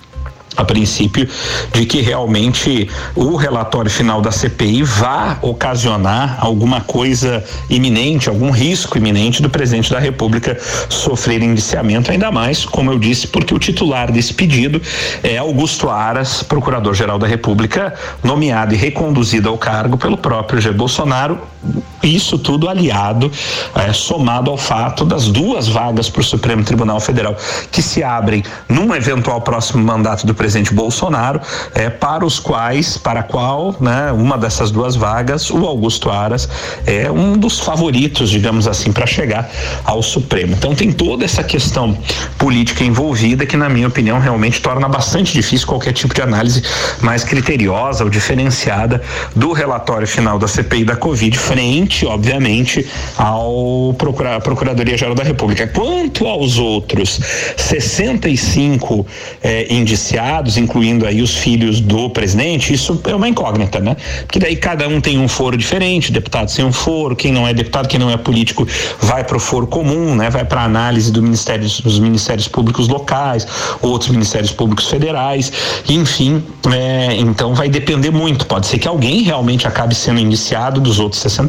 a 0.56 0.64
princípio, 0.64 1.28
de 1.72 1.86
que 1.86 2.02
realmente 2.02 2.90
o 3.16 3.36
relatório 3.36 3.90
final 3.90 4.22
da 4.22 4.32
CPI 4.32 4.84
vá 4.84 5.38
ocasionar 5.42 6.38
alguma 6.40 6.82
coisa 6.82 7.44
iminente, 7.70 8.30
algum 8.30 8.52
risco 8.52 8.98
iminente 8.98 9.42
do 9.42 9.50
presidente 9.50 9.92
da 9.92 10.00
República 10.00 10.58
sofrer 10.90 11.42
indiciamento, 11.42 12.12
ainda 12.12 12.32
mais, 12.32 12.66
como 12.66 12.92
eu 12.92 13.00
disse, 13.00 13.28
porque 13.28 13.54
o 13.54 13.60
titular 13.60 14.12
desse 14.12 14.34
pedido 14.34 14.82
é 15.24 15.38
Augusto 15.38 15.90
Aras, 15.90 16.44
procurador-geral 16.44 17.18
da 17.18 17.28
República, 17.28 17.94
nomeado 18.24 18.74
e 18.74 18.78
reconduzido 18.78 19.50
ao 19.50 19.58
cargo 19.58 19.98
pelo 19.98 20.18
próprio 20.18 20.62
Jair 20.62 20.76
Bolsonaro. 20.76 21.53
Isso 22.02 22.38
tudo 22.38 22.68
aliado, 22.68 23.32
é, 23.76 23.94
somado 23.94 24.52
ao 24.52 24.58
fato 24.58 25.06
das 25.06 25.28
duas 25.30 25.68
vagas 25.68 26.10
para 26.10 26.20
o 26.20 26.24
Supremo 26.24 26.64
Tribunal 26.64 27.00
Federal 27.00 27.36
que 27.72 27.82
se 27.82 28.04
abrem 28.04 28.44
num 28.68 28.94
eventual 28.94 29.40
próximo 29.42 29.84
mandato 29.84 30.28
do 30.28 30.36
presidente 30.36 30.74
Bolsonaro, 30.74 31.40
é, 31.74 31.90
para 31.90 32.26
os 32.26 32.40
quais, 32.40 32.98
para 32.98 33.24
qual, 33.24 33.76
né, 33.80 34.12
uma 34.12 34.38
dessas 34.38 34.70
duas 34.70 34.96
vagas, 34.96 35.50
o 35.50 35.66
Augusto 35.66 36.10
Aras 36.10 36.50
é 36.86 37.10
um 37.10 37.38
dos 37.38 37.60
favoritos, 37.60 38.30
digamos 38.30 38.68
assim, 38.68 38.92
para 38.92 39.06
chegar 39.06 39.50
ao 39.86 40.04
Supremo. 40.04 40.54
Então 40.54 40.76
tem 40.76 40.92
toda 40.92 41.24
essa 41.24 41.44
questão 41.44 41.98
política 42.38 42.84
envolvida 42.84 43.46
que, 43.46 43.56
na 43.56 43.70
minha 43.70 43.88
opinião, 43.88 44.20
realmente 44.20 44.62
torna 44.62 44.90
bastante 44.90 45.32
difícil 45.32 45.68
qualquer 45.68 45.94
tipo 45.94 46.14
de 46.14 46.22
análise 46.22 46.64
mais 47.02 47.24
criteriosa 47.24 48.04
ou 48.04 48.10
diferenciada 48.10 49.02
do 49.36 49.54
relatório 49.54 50.08
final 50.08 50.38
da 50.38 50.48
CPI 50.48 50.84
da 50.84 50.96
Covid, 50.96 51.38
frente, 51.54 52.04
obviamente, 52.06 52.86
ao 53.16 53.94
Procura 53.96 54.42
Procuradoria-Geral 54.42 55.14
da 55.14 55.24
República. 55.24 55.68
Quanto 55.68 56.26
aos 56.26 56.58
outros 56.58 57.20
65 57.56 59.06
eh, 59.44 59.68
indiciados, 59.70 60.58
incluindo 60.58 61.06
aí 61.06 61.22
os 61.22 61.36
filhos 61.38 61.80
do 61.80 62.10
presidente, 62.10 62.74
isso 62.74 63.00
é 63.06 63.14
uma 63.14 63.30
incógnita, 63.30 63.80
né? 63.80 63.96
Porque 64.22 64.40
daí 64.40 64.56
cada 64.56 64.88
um 64.88 65.00
tem 65.00 65.20
um 65.20 65.28
foro 65.28 65.56
diferente, 65.56 66.12
deputado 66.12 66.50
sem 66.50 66.66
um 66.66 66.74
foro, 66.74 67.16
quem 67.16 67.32
não 67.32 67.48
é 67.48 67.54
deputado, 67.54 67.88
quem 67.88 68.00
não 68.00 68.10
é 68.10 68.18
político, 68.18 68.68
vai 69.00 69.24
para 69.24 69.38
o 69.38 69.40
foro 69.40 69.68
comum, 69.68 70.16
né? 70.16 70.32
Vai 70.32 70.46
para 70.46 70.64
análise 70.64 71.12
do 71.12 71.22
Ministério, 71.22 71.68
dos 71.84 72.00
ministérios 72.00 72.48
públicos 72.48 72.88
locais, 72.88 73.46
outros 73.80 74.10
ministérios 74.10 74.52
públicos 74.52 74.88
federais, 74.88 75.52
enfim, 75.88 76.44
é, 76.72 77.16
então 77.16 77.54
vai 77.54 77.70
depender 77.70 78.10
muito. 78.10 78.48
Pode 78.48 78.66
ser 78.66 78.80
que 78.80 78.88
alguém 78.88 79.22
realmente 79.22 79.68
acabe 79.68 79.94
sendo 79.94 80.20
indiciado 80.20 80.82
dos 80.82 81.00
outros 81.00 81.22
65. 81.22 81.43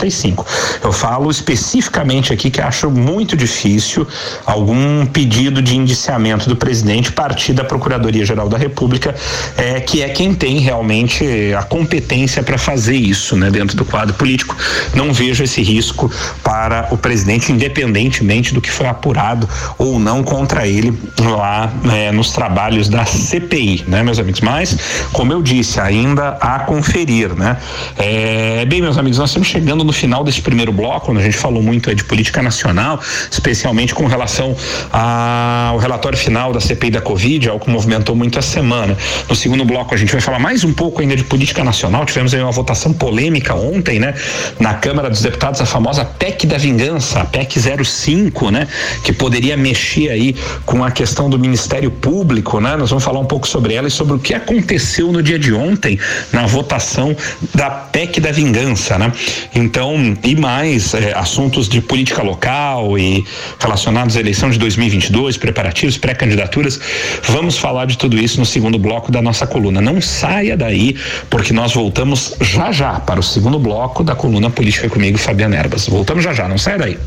Eu 0.82 0.92
falo 0.92 1.30
especificamente 1.30 2.32
aqui 2.32 2.50
que 2.50 2.60
acho 2.60 2.90
muito 2.90 3.36
difícil 3.36 4.06
algum 4.44 5.06
pedido 5.06 5.62
de 5.62 5.76
indiciamento 5.76 6.48
do 6.48 6.56
presidente 6.56 7.12
partir 7.12 7.52
da 7.52 7.64
Procuradoria 7.64 8.24
Geral 8.24 8.48
da 8.48 8.58
República, 8.58 9.14
é, 9.56 9.80
que 9.80 10.02
é 10.02 10.08
quem 10.08 10.34
tem 10.34 10.58
realmente 10.58 11.24
a 11.56 11.62
competência 11.62 12.42
para 12.42 12.58
fazer 12.58 12.96
isso, 12.96 13.36
né, 13.36 13.50
dentro 13.50 13.76
do 13.76 13.84
quadro 13.84 14.14
político. 14.14 14.56
Não 14.94 15.12
vejo 15.12 15.44
esse 15.44 15.62
risco 15.62 16.10
para 16.42 16.88
o 16.90 16.96
presidente, 16.96 17.52
independentemente 17.52 18.54
do 18.54 18.60
que 18.60 18.70
foi 18.70 18.86
apurado 18.86 19.48
ou 19.78 19.98
não 19.98 20.22
contra 20.22 20.66
ele 20.66 20.98
lá 21.20 21.72
né, 21.82 22.10
nos 22.12 22.30
trabalhos 22.32 22.88
da 22.88 23.04
CPI, 23.04 23.84
né, 23.86 24.02
meus 24.02 24.18
amigos? 24.18 24.40
Mas, 24.40 24.76
como 25.12 25.32
eu 25.32 25.42
disse, 25.42 25.80
ainda 25.80 26.30
a 26.40 26.60
conferir, 26.60 27.34
né? 27.34 27.56
É, 27.96 28.64
bem, 28.64 28.80
meus 28.80 28.98
amigos, 28.98 29.18
nós 29.18 29.30
estamos 29.30 29.48
chegando 29.48 29.83
no 29.84 29.92
final 29.92 30.24
desse 30.24 30.40
primeiro 30.40 30.72
bloco, 30.72 31.10
onde 31.10 31.20
a 31.20 31.24
gente 31.24 31.36
falou 31.36 31.62
muito 31.62 31.94
de 31.94 32.04
política 32.04 32.42
nacional, 32.42 33.00
especialmente 33.30 33.94
com 33.94 34.06
relação 34.06 34.56
ao 34.92 35.78
relatório 35.78 36.18
final 36.18 36.52
da 36.52 36.60
CPI 36.60 36.90
da 36.90 37.00
Covid, 37.00 37.48
algo 37.48 37.64
que 37.64 37.70
movimentou 37.70 38.16
muito 38.16 38.38
a 38.38 38.42
semana. 38.42 38.96
No 39.28 39.34
segundo 39.34 39.64
bloco, 39.64 39.94
a 39.94 39.96
gente 39.96 40.12
vai 40.12 40.20
falar 40.20 40.38
mais 40.38 40.64
um 40.64 40.72
pouco 40.72 41.00
ainda 41.00 41.16
de 41.16 41.24
política 41.24 41.62
nacional. 41.62 42.04
Tivemos 42.04 42.34
aí 42.34 42.40
uma 42.40 42.52
votação 42.52 42.92
polêmica 42.92 43.54
ontem, 43.54 43.98
né? 43.98 44.14
Na 44.58 44.74
Câmara 44.74 45.10
dos 45.10 45.22
Deputados, 45.22 45.60
a 45.60 45.66
famosa 45.66 46.04
PEC 46.04 46.46
da 46.46 46.58
Vingança, 46.58 47.20
a 47.20 47.24
PEC 47.24 47.58
05, 47.84 48.50
né? 48.50 48.66
Que 49.02 49.12
poderia 49.12 49.56
mexer 49.56 50.10
aí 50.10 50.34
com 50.64 50.84
a 50.84 50.90
questão 50.90 51.28
do 51.28 51.38
Ministério 51.38 51.90
Público, 51.90 52.60
né? 52.60 52.76
Nós 52.76 52.90
vamos 52.90 53.04
falar 53.04 53.20
um 53.20 53.24
pouco 53.24 53.46
sobre 53.46 53.74
ela 53.74 53.88
e 53.88 53.90
sobre 53.90 54.14
o 54.14 54.18
que 54.18 54.34
aconteceu 54.34 55.12
no 55.12 55.22
dia 55.22 55.38
de 55.38 55.52
ontem 55.52 55.98
na 56.32 56.46
votação 56.46 57.16
da 57.54 57.70
PEC 57.70 58.20
da 58.20 58.32
Vingança, 58.32 58.98
né? 58.98 59.12
Então, 59.54 59.73
e 60.22 60.36
mais 60.36 60.94
é, 60.94 61.12
assuntos 61.16 61.68
de 61.68 61.80
política 61.80 62.22
local 62.22 62.96
e 62.96 63.24
relacionados 63.58 64.16
à 64.16 64.20
eleição 64.20 64.48
de 64.48 64.58
2022, 64.58 65.36
preparativos, 65.36 65.98
pré-candidaturas. 65.98 66.80
Vamos 67.24 67.58
falar 67.58 67.86
de 67.86 67.98
tudo 67.98 68.16
isso 68.16 68.38
no 68.38 68.46
segundo 68.46 68.78
bloco 68.78 69.10
da 69.10 69.20
nossa 69.20 69.46
coluna. 69.46 69.80
Não 69.80 70.00
saia 70.00 70.56
daí, 70.56 70.96
porque 71.28 71.52
nós 71.52 71.74
voltamos 71.74 72.34
já 72.40 72.70
já 72.70 73.00
para 73.00 73.18
o 73.18 73.22
segundo 73.22 73.58
bloco 73.58 74.04
da 74.04 74.14
coluna 74.14 74.48
Política 74.48 74.88
comigo, 74.88 75.18
Fabiana 75.18 75.56
Erbas. 75.56 75.88
Voltamos 75.88 76.22
já 76.22 76.32
já, 76.32 76.48
não 76.48 76.56
saia 76.58 76.78
daí. 76.78 76.98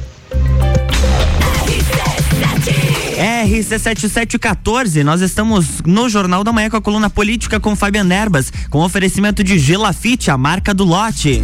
RC7714, 3.18 5.04
nós 5.04 5.22
estamos 5.22 5.82
no 5.86 6.08
Jornal 6.10 6.44
da 6.44 6.54
Manhã 6.54 6.70
com 6.70 6.78
a 6.78 6.82
coluna 6.82 7.10
política 7.10 7.60
com 7.60 7.76
Fabiana 7.76 8.14
Erbas, 8.14 8.52
com 8.70 8.80
oferecimento 8.80 9.44
de 9.44 9.58
Gelafite, 9.58 10.30
a 10.30 10.38
marca 10.38 10.74
do 10.74 10.84
lote. 10.84 11.44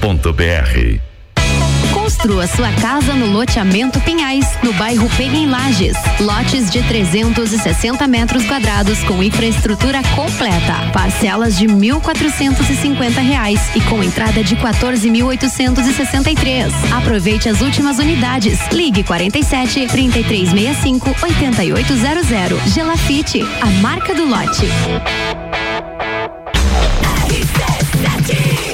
Construa 1.93 2.47
sua 2.47 2.71
casa 2.73 3.13
no 3.13 3.27
loteamento 3.27 4.01
Pinhais, 4.01 4.57
no 4.63 4.73
bairro 4.73 5.07
Pega 5.15 5.35
em 5.35 5.47
Lages. 5.47 5.95
Lotes 6.19 6.71
de 6.71 6.81
360 6.81 8.07
metros 8.07 8.43
quadrados 8.45 9.03
com 9.03 9.21
infraestrutura 9.21 10.01
completa. 10.15 10.89
Parcelas 10.91 11.55
de 11.57 11.67
1.450 11.67 13.21
reais 13.21 13.61
e 13.75 13.81
com 13.81 14.01
entrada 14.03 14.43
de 14.43 14.55
14.863. 14.55 16.71
Aproveite 16.97 17.47
as 17.47 17.61
últimas 17.61 17.99
unidades. 17.99 18.57
Ligue 18.71 19.03
47 19.03 19.85
3365 19.87 21.15
8800. 21.21 22.73
Gelafite, 22.73 23.45
a 23.61 23.67
marca 23.81 24.15
do 24.15 24.25
lote. 24.25 24.65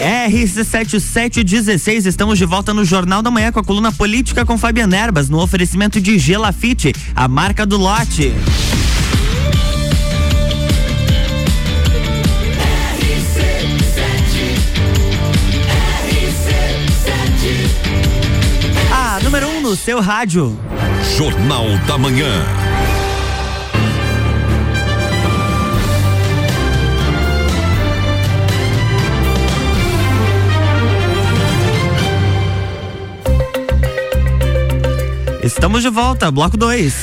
RC7716, 0.08 2.06
estamos 2.06 2.38
de 2.38 2.46
volta 2.46 2.74
no 2.74 2.86
Jornal 2.86 3.22
da 3.22 3.30
Manhã 3.30 3.52
com 3.52 3.60
a 3.60 3.64
coluna 3.64 3.92
política 3.92 4.46
com 4.46 4.58
Fabiana 4.58 4.96
Erbas, 4.96 5.28
no 5.28 5.38
oferecimento 5.38 6.00
de 6.00 6.18
Gelafite, 6.18 6.94
a 7.14 7.28
marca 7.28 7.66
do 7.66 7.76
lote. 7.76 8.34
A 18.90 19.20
número 19.22 19.50
1 19.50 19.58
um 19.58 19.62
no 19.62 19.76
seu 19.76 20.00
rádio. 20.00 20.58
Jornal 21.18 21.66
da 21.86 21.98
Manhã. 21.98 22.67
Estamos 35.48 35.82
de 35.82 35.90
volta, 35.90 36.30
bloco 36.30 36.58
2. 36.58 36.94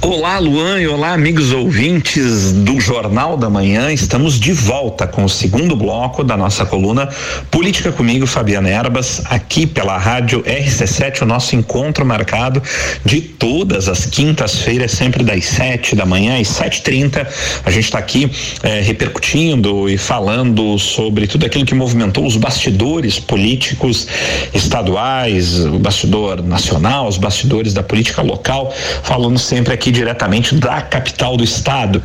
Olá, 0.00 0.40
Luan, 0.40 0.80
e 0.80 0.88
olá, 0.88 1.12
amigos 1.12 1.52
ouvintes 1.52 2.50
do 2.50 2.80
Jornal 2.80 3.36
da 3.36 3.48
Manhã. 3.48 3.92
Estamos 3.92 4.40
de 4.40 4.52
volta 4.52 5.06
com 5.06 5.22
o 5.22 5.28
segundo 5.28 5.76
bloco 5.76 6.24
da 6.24 6.36
nossa 6.36 6.66
coluna 6.66 7.08
Política 7.52 7.92
comigo, 7.92 8.26
Fabiana 8.26 8.68
Erbas, 8.68 9.22
aqui 9.26 9.64
pela 9.64 9.96
rádio 9.96 10.42
RC7, 10.42 11.22
o 11.22 11.24
nosso 11.24 11.54
encontro 11.54 12.04
marcado 12.04 12.60
de 13.04 13.20
todas 13.20 13.88
as 13.88 14.04
quintas-feiras, 14.04 14.90
sempre 14.90 15.22
das 15.22 15.44
sete 15.44 15.94
da 15.94 16.04
manhã 16.04 16.40
às 16.40 16.48
sete 16.48 16.82
trinta. 16.82 17.28
A 17.64 17.70
gente 17.70 17.84
está 17.84 18.00
aqui 18.00 18.28
eh, 18.64 18.80
repercutindo 18.80 19.88
e 19.88 19.96
falando 19.96 20.76
sobre 20.80 21.28
tudo 21.28 21.46
aquilo 21.46 21.64
que 21.64 21.76
movimentou 21.76 22.26
os 22.26 22.36
bastidores 22.36 23.20
políticos 23.20 24.08
estaduais, 24.52 25.64
o 25.64 25.78
bastidor 25.78 26.42
nacional, 26.42 27.06
os 27.06 27.18
bastidores 27.18 27.72
da 27.72 27.83
política 27.84 28.22
local, 28.22 28.72
falando 29.02 29.38
sempre 29.38 29.72
aqui 29.72 29.90
diretamente 29.90 30.54
da 30.54 30.80
capital 30.80 31.36
do 31.36 31.44
estado. 31.44 32.02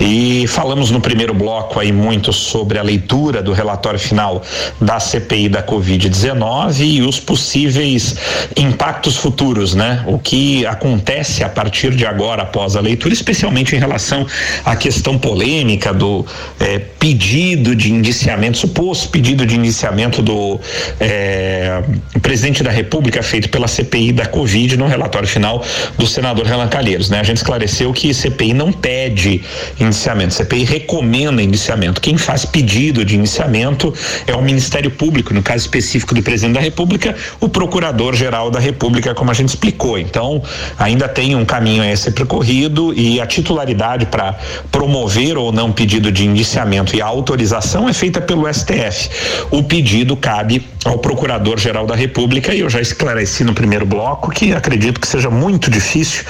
E 0.00 0.46
falamos 0.48 0.90
no 0.90 1.00
primeiro 1.00 1.34
bloco 1.34 1.78
aí 1.78 1.92
muito 1.92 2.32
sobre 2.32 2.78
a 2.78 2.82
leitura 2.82 3.42
do 3.42 3.52
relatório 3.52 3.98
final 3.98 4.42
da 4.80 4.98
CPI 4.98 5.48
da 5.48 5.62
Covid-19 5.62 6.80
e 6.80 7.02
os 7.02 7.20
possíveis 7.20 8.16
impactos 8.56 9.16
futuros, 9.16 9.74
né? 9.74 10.04
O 10.06 10.18
que 10.18 10.64
acontece 10.66 11.44
a 11.44 11.48
partir 11.48 11.94
de 11.94 12.06
agora 12.06 12.42
após 12.42 12.76
a 12.76 12.80
leitura, 12.80 13.12
especialmente 13.12 13.74
em 13.74 13.78
relação 13.78 14.26
à 14.64 14.76
questão 14.76 15.18
polêmica 15.18 15.92
do 15.92 16.24
eh, 16.60 16.78
pedido 16.98 17.74
de 17.74 17.92
indiciamento, 17.92 18.58
suposto 18.58 19.08
pedido 19.08 19.44
de 19.44 19.56
indiciamento 19.56 20.22
do 20.22 20.60
eh, 21.00 21.82
presidente 22.22 22.62
da 22.62 22.70
República 22.70 23.22
feito 23.22 23.48
pela 23.48 23.66
CPI 23.66 24.12
da 24.12 24.26
Covid 24.26 24.76
no 24.76 24.86
relatório 24.86 25.07
final 25.26 25.62
do 25.96 26.06
senador 26.06 26.46
Renan 26.46 26.68
Calheiros, 26.68 27.10
né? 27.10 27.20
A 27.20 27.22
gente 27.22 27.38
esclareceu 27.38 27.92
que 27.92 28.12
CPI 28.12 28.54
não 28.54 28.72
pede 28.72 29.42
indiciamento, 29.80 30.34
CPI 30.34 30.64
recomenda 30.64 31.42
indiciamento. 31.42 32.00
Quem 32.00 32.16
faz 32.16 32.44
pedido 32.44 33.04
de 33.04 33.16
indiciamento 33.16 33.92
é 34.26 34.34
o 34.34 34.42
Ministério 34.42 34.90
Público, 34.90 35.34
no 35.34 35.42
caso 35.42 35.64
específico 35.64 36.14
do 36.14 36.22
presidente 36.22 36.54
da 36.54 36.60
República, 36.60 37.14
o 37.40 37.48
Procurador-Geral 37.48 38.50
da 38.50 38.60
República, 38.60 39.14
como 39.14 39.30
a 39.30 39.34
gente 39.34 39.48
explicou. 39.48 39.98
Então, 39.98 40.42
ainda 40.78 41.08
tem 41.08 41.34
um 41.34 41.44
caminho 41.44 41.82
a 41.82 41.96
ser 41.96 42.12
percorrido 42.12 42.92
e 42.94 43.20
a 43.20 43.26
titularidade 43.26 44.06
para 44.06 44.38
promover 44.70 45.36
ou 45.36 45.52
não 45.52 45.72
pedido 45.72 46.10
de 46.10 46.26
indiciamento 46.26 46.94
e 46.96 47.02
a 47.02 47.06
autorização 47.06 47.88
é 47.88 47.92
feita 47.92 48.20
pelo 48.20 48.52
STF. 48.52 49.10
O 49.50 49.62
pedido 49.62 50.16
cabe 50.16 50.66
ao 50.84 50.98
Procurador-Geral 50.98 51.86
da 51.86 51.94
República 51.94 52.54
e 52.54 52.60
eu 52.60 52.70
já 52.70 52.80
esclareci 52.80 53.44
no 53.44 53.52
primeiro 53.52 53.84
bloco 53.84 54.30
que 54.30 54.52
acredito 54.52 54.97
que 54.98 55.06
seja 55.06 55.30
muito 55.30 55.70
difícil, 55.70 56.24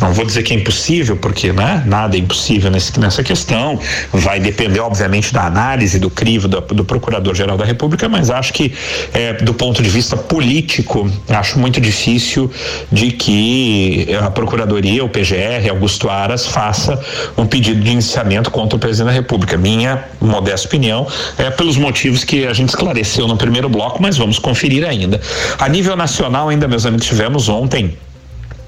não 0.00 0.12
vou 0.12 0.24
dizer 0.24 0.42
que 0.42 0.52
é 0.52 0.56
impossível, 0.56 1.16
porque 1.16 1.52
né, 1.52 1.82
nada 1.86 2.16
é 2.16 2.20
impossível 2.20 2.70
nesse, 2.70 2.98
nessa 2.98 3.22
questão, 3.22 3.78
vai 4.12 4.40
depender, 4.40 4.80
obviamente, 4.80 5.32
da 5.32 5.46
análise 5.46 5.98
do 5.98 6.10
crivo 6.10 6.48
do, 6.48 6.60
do 6.60 6.84
Procurador-Geral 6.84 7.56
da 7.56 7.64
República, 7.64 8.08
mas 8.08 8.30
acho 8.30 8.52
que, 8.52 8.72
é, 9.12 9.34
do 9.34 9.54
ponto 9.54 9.82
de 9.82 9.90
vista 9.90 10.16
político, 10.16 11.10
acho 11.28 11.58
muito 11.58 11.80
difícil 11.80 12.50
de 12.90 13.12
que 13.12 14.08
a 14.20 14.30
Procuradoria, 14.30 15.04
o 15.04 15.08
PGR, 15.08 15.68
Augusto 15.70 16.08
Aras, 16.08 16.46
faça 16.46 16.98
um 17.36 17.46
pedido 17.46 17.80
de 17.80 17.90
iniciamento 17.90 18.50
contra 18.50 18.76
o 18.76 18.78
presidente 18.78 19.06
da 19.06 19.12
República. 19.12 19.56
Minha 19.56 20.04
modesta 20.20 20.66
opinião 20.66 21.06
é 21.38 21.50
pelos 21.50 21.76
motivos 21.76 22.24
que 22.24 22.46
a 22.46 22.52
gente 22.52 22.70
esclareceu 22.70 23.26
no 23.26 23.36
primeiro 23.36 23.68
bloco, 23.68 24.00
mas 24.00 24.16
vamos 24.16 24.38
conferir 24.38 24.86
ainda. 24.86 25.20
A 25.58 25.68
nível 25.68 25.96
nacional, 25.96 26.48
ainda, 26.48 26.68
meus 26.68 26.86
amigos, 26.86 27.06
tivemos 27.06 27.48
ontem 27.48 27.96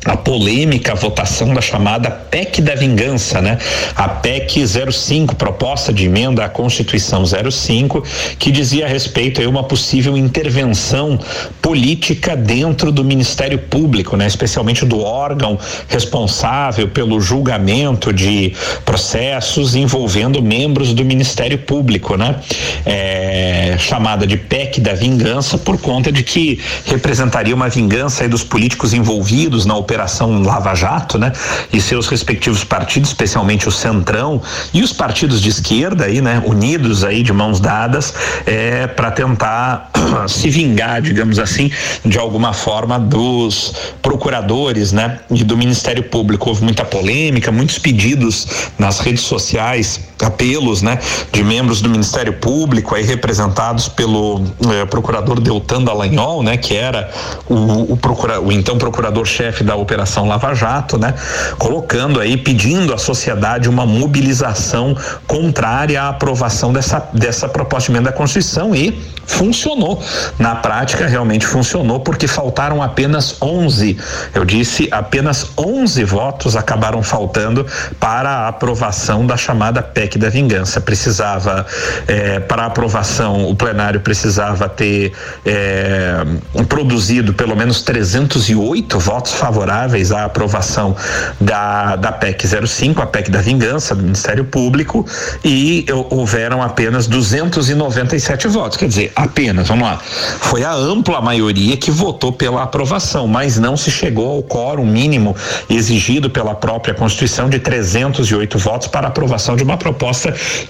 a 0.04 0.16
polêmica 0.16 0.94
votação 0.94 1.54
da 1.54 1.60
chamada 1.60 2.10
PEC 2.10 2.60
da 2.60 2.74
vingança, 2.74 3.40
né? 3.40 3.58
A 3.96 4.08
PEC 4.08 4.62
05, 4.92 5.34
proposta 5.34 5.92
de 5.92 6.04
emenda 6.04 6.44
à 6.44 6.48
Constituição 6.48 7.24
05, 7.24 8.02
que 8.38 8.50
dizia 8.50 8.84
a 8.84 8.88
respeito 8.88 9.42
a 9.42 9.48
uma 9.48 9.64
possível 9.64 10.16
intervenção 10.16 11.18
política 11.62 12.36
dentro 12.36 12.92
do 12.92 13.02
Ministério 13.02 13.58
Público, 13.58 14.16
né? 14.16 14.26
Especialmente 14.26 14.84
do 14.84 15.00
órgão 15.00 15.58
responsável 15.88 16.88
pelo 16.88 17.20
julgamento 17.20 18.12
de 18.12 18.52
processos 18.84 19.74
envolvendo 19.74 20.42
membros 20.42 20.92
do 20.92 21.04
Ministério 21.04 21.58
Público, 21.58 22.16
né? 22.16 22.36
É, 22.84 23.76
chamada 23.78 24.26
de 24.26 24.36
PEC 24.36 24.80
da 24.80 24.92
vingança 24.92 25.56
por 25.56 25.80
conta 25.80 26.12
de 26.12 26.22
que 26.22 26.60
representaria 26.84 27.54
uma 27.54 27.68
vingança 27.68 28.28
dos 28.28 28.44
políticos 28.44 28.92
envolvidos 28.92 29.64
na 29.64 29.74
operação 29.74 29.93
Operação 29.94 30.42
Lava 30.42 30.74
Jato, 30.74 31.18
né? 31.18 31.32
E 31.72 31.80
seus 31.80 32.08
respectivos 32.08 32.64
partidos, 32.64 33.10
especialmente 33.10 33.68
o 33.68 33.70
Centrão 33.70 34.42
e 34.72 34.82
os 34.82 34.92
partidos 34.92 35.40
de 35.40 35.48
esquerda 35.48 36.06
aí, 36.06 36.20
né? 36.20 36.42
Unidos 36.44 37.04
aí 37.04 37.22
de 37.22 37.32
mãos 37.32 37.60
dadas, 37.60 38.12
é, 38.44 38.88
para 38.88 39.12
tentar 39.12 39.92
se 40.26 40.50
vingar, 40.50 41.00
digamos 41.00 41.38
assim, 41.38 41.70
de 42.04 42.18
alguma 42.18 42.52
forma 42.52 42.98
dos 42.98 43.72
procuradores, 44.02 44.90
né? 44.90 45.20
E 45.30 45.44
do 45.44 45.56
Ministério 45.56 46.02
Público. 46.02 46.48
Houve 46.48 46.64
muita 46.64 46.84
polêmica, 46.84 47.52
muitos 47.52 47.78
pedidos 47.78 48.48
nas 48.76 48.98
redes 48.98 49.22
sociais, 49.22 50.00
apelos, 50.24 50.82
né? 50.82 50.98
De 51.32 51.42
membros 51.44 51.80
do 51.80 51.88
Ministério 51.88 52.32
Público 52.34 52.94
aí 52.94 53.02
representados 53.02 53.88
pelo 53.88 54.42
eh, 54.70 54.84
procurador 54.86 55.40
Deltan 55.40 55.82
Dallagnol, 55.82 56.42
né? 56.42 56.56
Que 56.56 56.76
era 56.76 57.10
o, 57.48 57.92
o, 57.92 57.96
procura, 57.96 58.40
o 58.40 58.50
então 58.50 58.78
procurador-chefe 58.78 59.62
da 59.62 59.76
Operação 59.76 60.26
Lava 60.26 60.54
Jato, 60.54 60.98
né? 60.98 61.14
Colocando 61.58 62.20
aí, 62.20 62.36
pedindo 62.36 62.92
à 62.92 62.98
sociedade 62.98 63.68
uma 63.68 63.86
mobilização 63.86 64.96
contrária 65.26 66.02
à 66.02 66.08
aprovação 66.08 66.72
dessa, 66.72 67.08
dessa 67.12 67.48
proposta 67.48 67.90
de 67.90 67.96
emenda 67.96 68.10
da 68.10 68.16
Constituição 68.16 68.74
e 68.74 68.98
funcionou. 69.26 70.02
Na 70.38 70.54
prática, 70.54 71.06
realmente 71.06 71.46
funcionou, 71.46 72.00
porque 72.00 72.26
faltaram 72.26 72.82
apenas 72.82 73.40
11. 73.40 73.96
Eu 74.34 74.44
disse, 74.44 74.88
apenas 74.90 75.50
11 75.56 76.04
votos 76.04 76.56
acabaram 76.56 77.02
faltando 77.02 77.66
para 77.98 78.30
a 78.30 78.48
aprovação 78.48 79.26
da 79.26 79.36
chamada 79.36 79.82
PEC 79.82 80.13
da 80.18 80.28
vingança. 80.28 80.80
Precisava, 80.80 81.66
eh, 82.06 82.40
para 82.40 82.66
aprovação, 82.66 83.48
o 83.48 83.54
plenário 83.54 84.00
precisava 84.00 84.68
ter 84.68 85.12
eh, 85.44 86.24
produzido 86.68 87.34
pelo 87.34 87.56
menos 87.56 87.82
308 87.82 88.98
votos 88.98 89.32
favoráveis 89.32 90.12
à 90.12 90.24
aprovação 90.24 90.96
da, 91.40 91.96
da 91.96 92.12
PEC 92.12 92.46
05, 92.66 93.02
a 93.02 93.06
PEC 93.06 93.30
da 93.30 93.40
vingança 93.40 93.94
do 93.94 94.02
Ministério 94.02 94.44
Público, 94.44 95.06
e 95.44 95.86
houveram 96.10 96.62
apenas 96.62 97.06
297 97.06 98.48
votos. 98.48 98.76
Quer 98.76 98.88
dizer, 98.88 99.12
apenas, 99.16 99.68
vamos 99.68 99.84
lá, 99.84 99.98
foi 99.98 100.64
a 100.64 100.72
ampla 100.72 101.20
maioria 101.20 101.76
que 101.76 101.90
votou 101.90 102.32
pela 102.32 102.62
aprovação, 102.62 103.26
mas 103.26 103.58
não 103.58 103.76
se 103.76 103.90
chegou 103.90 104.36
ao 104.36 104.42
quórum 104.42 104.86
mínimo 104.86 105.34
exigido 105.68 106.30
pela 106.30 106.54
própria 106.54 106.94
Constituição 106.94 107.48
de 107.48 107.58
308 107.58 108.58
votos 108.58 108.88
para 108.88 109.08
aprovação 109.08 109.56
de 109.56 109.62
uma 109.62 109.76
proposta 109.76 110.03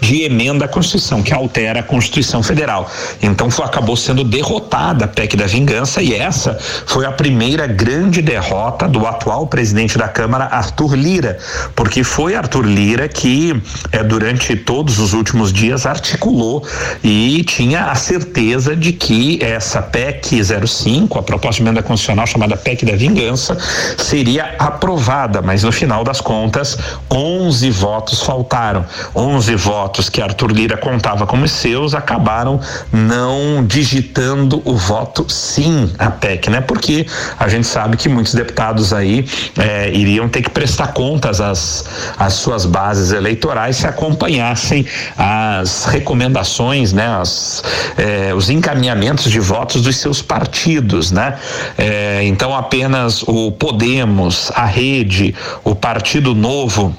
de 0.01 0.23
emenda 0.23 0.65
à 0.65 0.69
Constituição, 0.69 1.23
que 1.23 1.33
altera 1.33 1.81
a 1.81 1.83
Constituição 1.83 2.43
Federal. 2.43 2.91
Então 3.23 3.51
foi, 3.51 3.65
acabou 3.65 3.97
sendo 3.97 4.23
derrotada 4.23 5.05
a 5.05 5.09
PEC 5.09 5.37
da 5.37 5.47
vingança 5.47 6.03
e 6.03 6.15
essa 6.15 6.59
foi 6.87 7.07
a 7.07 7.13
primeira 7.13 7.67
grande 7.67 8.21
derrota 8.21 8.87
do 8.87 9.07
atual 9.07 9.47
presidente 9.47 9.97
da 9.99 10.09
Câmara, 10.09 10.45
Arthur 10.45 10.95
Lira, 10.95 11.39
porque 11.75 12.05
foi 12.05 12.35
Arthur 12.35 12.65
Lira 12.65 13.09
que 13.09 13.61
eh, 13.93 14.03
durante 14.03 14.55
todos 14.57 14.99
os 14.99 15.13
últimos 15.13 15.53
dias 15.53 15.87
articulou 15.87 16.67
e 17.03 17.43
tinha 17.45 17.87
a 17.87 17.95
certeza 17.95 18.77
de 18.77 18.93
que 18.93 19.43
essa 19.43 19.81
PEC 19.83 20.41
05, 20.67 21.19
a 21.19 21.23
proposta 21.23 21.57
de 21.57 21.63
emenda 21.63 21.83
constitucional 21.83 22.27
chamada 22.27 22.57
PEC 22.57 22.85
da 22.85 22.97
vingança, 22.97 23.57
seria 23.99 24.55
aprovada, 24.59 25.41
mas 25.41 25.63
no 25.63 25.73
final 25.73 26.05
das 26.05 26.21
contas, 26.21 26.77
11 27.11 27.71
votos 27.71 28.23
faltaram. 28.23 28.85
11 29.15 29.55
votos 29.55 30.09
que 30.09 30.21
Arthur 30.21 30.51
Lira 30.51 30.77
contava 30.77 31.27
como 31.27 31.47
seus 31.47 31.95
acabaram 31.95 32.61
não 32.93 33.65
digitando 33.65 34.61
o 34.65 34.77
voto 34.77 35.27
sim 35.29 35.93
à 35.99 36.11
PEC, 36.11 36.51
né? 36.51 36.61
Porque 36.61 37.07
a 37.39 37.49
gente 37.49 37.67
sabe 37.67 37.97
que 37.97 38.09
muitos 38.09 38.35
deputados 38.35 38.93
aí 38.93 39.25
eh, 39.57 39.91
iriam 39.93 40.29
ter 40.29 40.43
que 40.43 40.51
prestar 40.51 40.89
contas 40.89 41.41
às, 41.41 41.85
às 42.19 42.35
suas 42.35 42.67
bases 42.67 43.13
eleitorais 43.13 43.77
se 43.77 43.87
acompanhassem 43.87 44.87
as 45.17 45.85
recomendações, 45.87 46.93
né? 46.93 47.07
As, 47.21 47.63
eh, 47.97 48.35
os 48.35 48.51
encaminhamentos 48.51 49.31
de 49.31 49.39
votos 49.39 49.83
dos 49.83 49.97
seus 49.97 50.21
partidos, 50.21 51.13
né? 51.13 51.39
Eh, 51.79 52.23
então 52.25 52.55
apenas 52.55 53.23
o 53.23 53.53
Podemos, 53.53 54.51
a 54.55 54.65
Rede, 54.65 55.35
o 55.63 55.75
Partido 55.75 56.35
Novo 56.35 56.95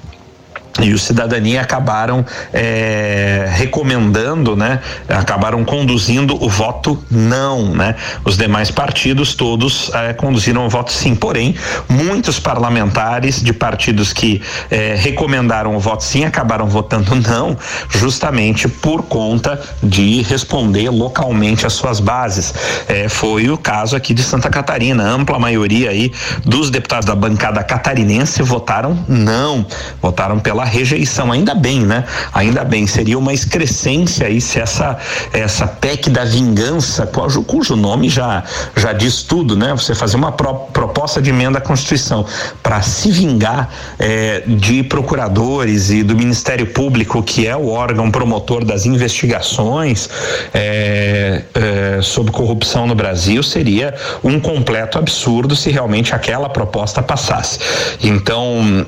e 0.81 0.93
o 0.93 0.99
Cidadania 0.99 1.61
acabaram 1.61 2.25
é, 2.51 3.49
recomendando, 3.53 4.57
né? 4.57 4.81
Acabaram 5.07 5.63
conduzindo 5.63 6.35
o 6.43 6.49
voto 6.49 7.01
não, 7.09 7.73
né? 7.73 7.95
Os 8.25 8.35
demais 8.35 8.69
partidos 8.69 9.35
todos 9.35 9.89
é, 9.93 10.11
conduziram 10.11 10.65
o 10.65 10.69
voto 10.69 10.91
sim. 10.91 11.15
Porém, 11.15 11.55
muitos 11.87 12.39
parlamentares 12.39 13.41
de 13.41 13.53
partidos 13.53 14.11
que 14.11 14.41
é, 14.69 14.95
recomendaram 14.95 15.75
o 15.75 15.79
voto 15.79 16.03
sim 16.03 16.25
acabaram 16.25 16.67
votando 16.67 17.15
não, 17.15 17.57
justamente 17.89 18.67
por 18.67 19.03
conta 19.03 19.61
de 19.81 20.23
responder 20.23 20.89
localmente 20.89 21.65
às 21.65 21.73
suas 21.73 22.01
bases. 22.01 22.53
É, 22.89 23.07
foi 23.07 23.49
o 23.49 23.57
caso 23.57 23.95
aqui 23.95 24.13
de 24.13 24.23
Santa 24.23 24.49
Catarina. 24.49 25.05
A 25.05 25.07
ampla 25.07 25.39
maioria 25.39 25.91
aí 25.91 26.11
dos 26.43 26.69
deputados 26.69 27.05
da 27.05 27.15
bancada 27.15 27.63
catarinense 27.63 28.43
votaram 28.43 29.05
não, 29.07 29.65
votaram 30.01 30.37
pela 30.37 30.64
rejeição. 30.65 31.31
Ainda 31.31 31.53
bem, 31.53 31.81
né? 31.81 32.05
Ainda 32.33 32.63
bem. 32.63 32.85
Seria 32.87 33.17
uma 33.17 33.33
excrescência 33.33 34.27
aí 34.27 34.41
se 34.41 34.59
essa 34.59 34.97
essa 35.33 35.67
PEC 35.67 36.09
da 36.09 36.25
vingança, 36.25 37.05
cujo, 37.07 37.43
cujo 37.43 37.75
nome 37.75 38.09
já 38.09 38.43
já 38.75 38.93
diz 38.93 39.23
tudo, 39.23 39.55
né? 39.55 39.71
Você 39.73 39.95
fazer 39.95 40.15
uma 40.15 40.31
pro, 40.31 40.53
proposta 40.71 41.21
de 41.21 41.29
emenda 41.29 41.59
à 41.59 41.61
Constituição 41.61 42.25
para 42.61 42.81
se 42.81 43.11
vingar 43.11 43.69
eh, 43.99 44.43
de 44.45 44.83
procuradores 44.83 45.89
e 45.89 46.03
do 46.03 46.15
Ministério 46.15 46.67
Público, 46.67 47.21
que 47.23 47.47
é 47.47 47.55
o 47.55 47.69
órgão 47.69 48.11
promotor 48.11 48.63
das 48.63 48.85
investigações 48.85 50.09
eh, 50.53 51.43
eh, 51.53 51.99
sobre 52.01 52.31
corrupção 52.31 52.87
no 52.87 52.95
Brasil, 52.95 53.41
seria 53.43 53.93
um 54.23 54.39
completo 54.39 54.97
absurdo 54.97 55.55
se 55.55 55.69
realmente 55.69 56.13
aquela 56.13 56.49
proposta 56.49 57.01
passasse. 57.01 57.59
Então, 58.01 58.85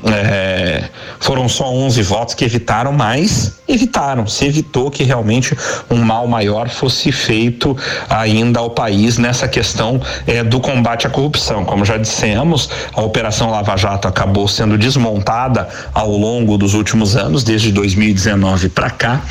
foram 1.19 1.47
só 1.47 1.66
11 1.69 2.01
votos 2.03 2.34
que 2.34 2.45
evitaram, 2.45 2.91
mas 2.91 3.58
evitaram. 3.67 4.25
Se 4.27 4.45
evitou 4.45 4.89
que 4.89 5.03
realmente 5.03 5.56
um 5.89 5.97
mal 5.97 6.27
maior 6.27 6.69
fosse 6.69 7.12
feito 7.12 7.75
ainda 8.10 8.60
ao 8.60 8.69
país 8.69 9.17
nessa 9.17 9.47
questão 9.47 10.01
eh, 10.25 10.43
do 10.43 10.60
combate 10.60 11.06
à 11.06 11.10
corrupção. 11.10 11.65
Como 11.65 11.84
já 11.84 11.97
dissemos, 11.97 12.69
a 12.93 13.01
Operação 13.01 13.51
Lava 13.51 13.75
Jato 13.75 14.08
acabou 14.08 14.47
sendo 14.47 14.77
desmontada 14.77 15.67
ao 15.93 16.12
longo 16.12 16.58
dos 16.58 16.73
últimos 16.73 17.15
anos, 17.15 17.43
desde 17.43 17.71
2019 17.71 18.69
para 18.69 18.89
cá, 18.89 19.21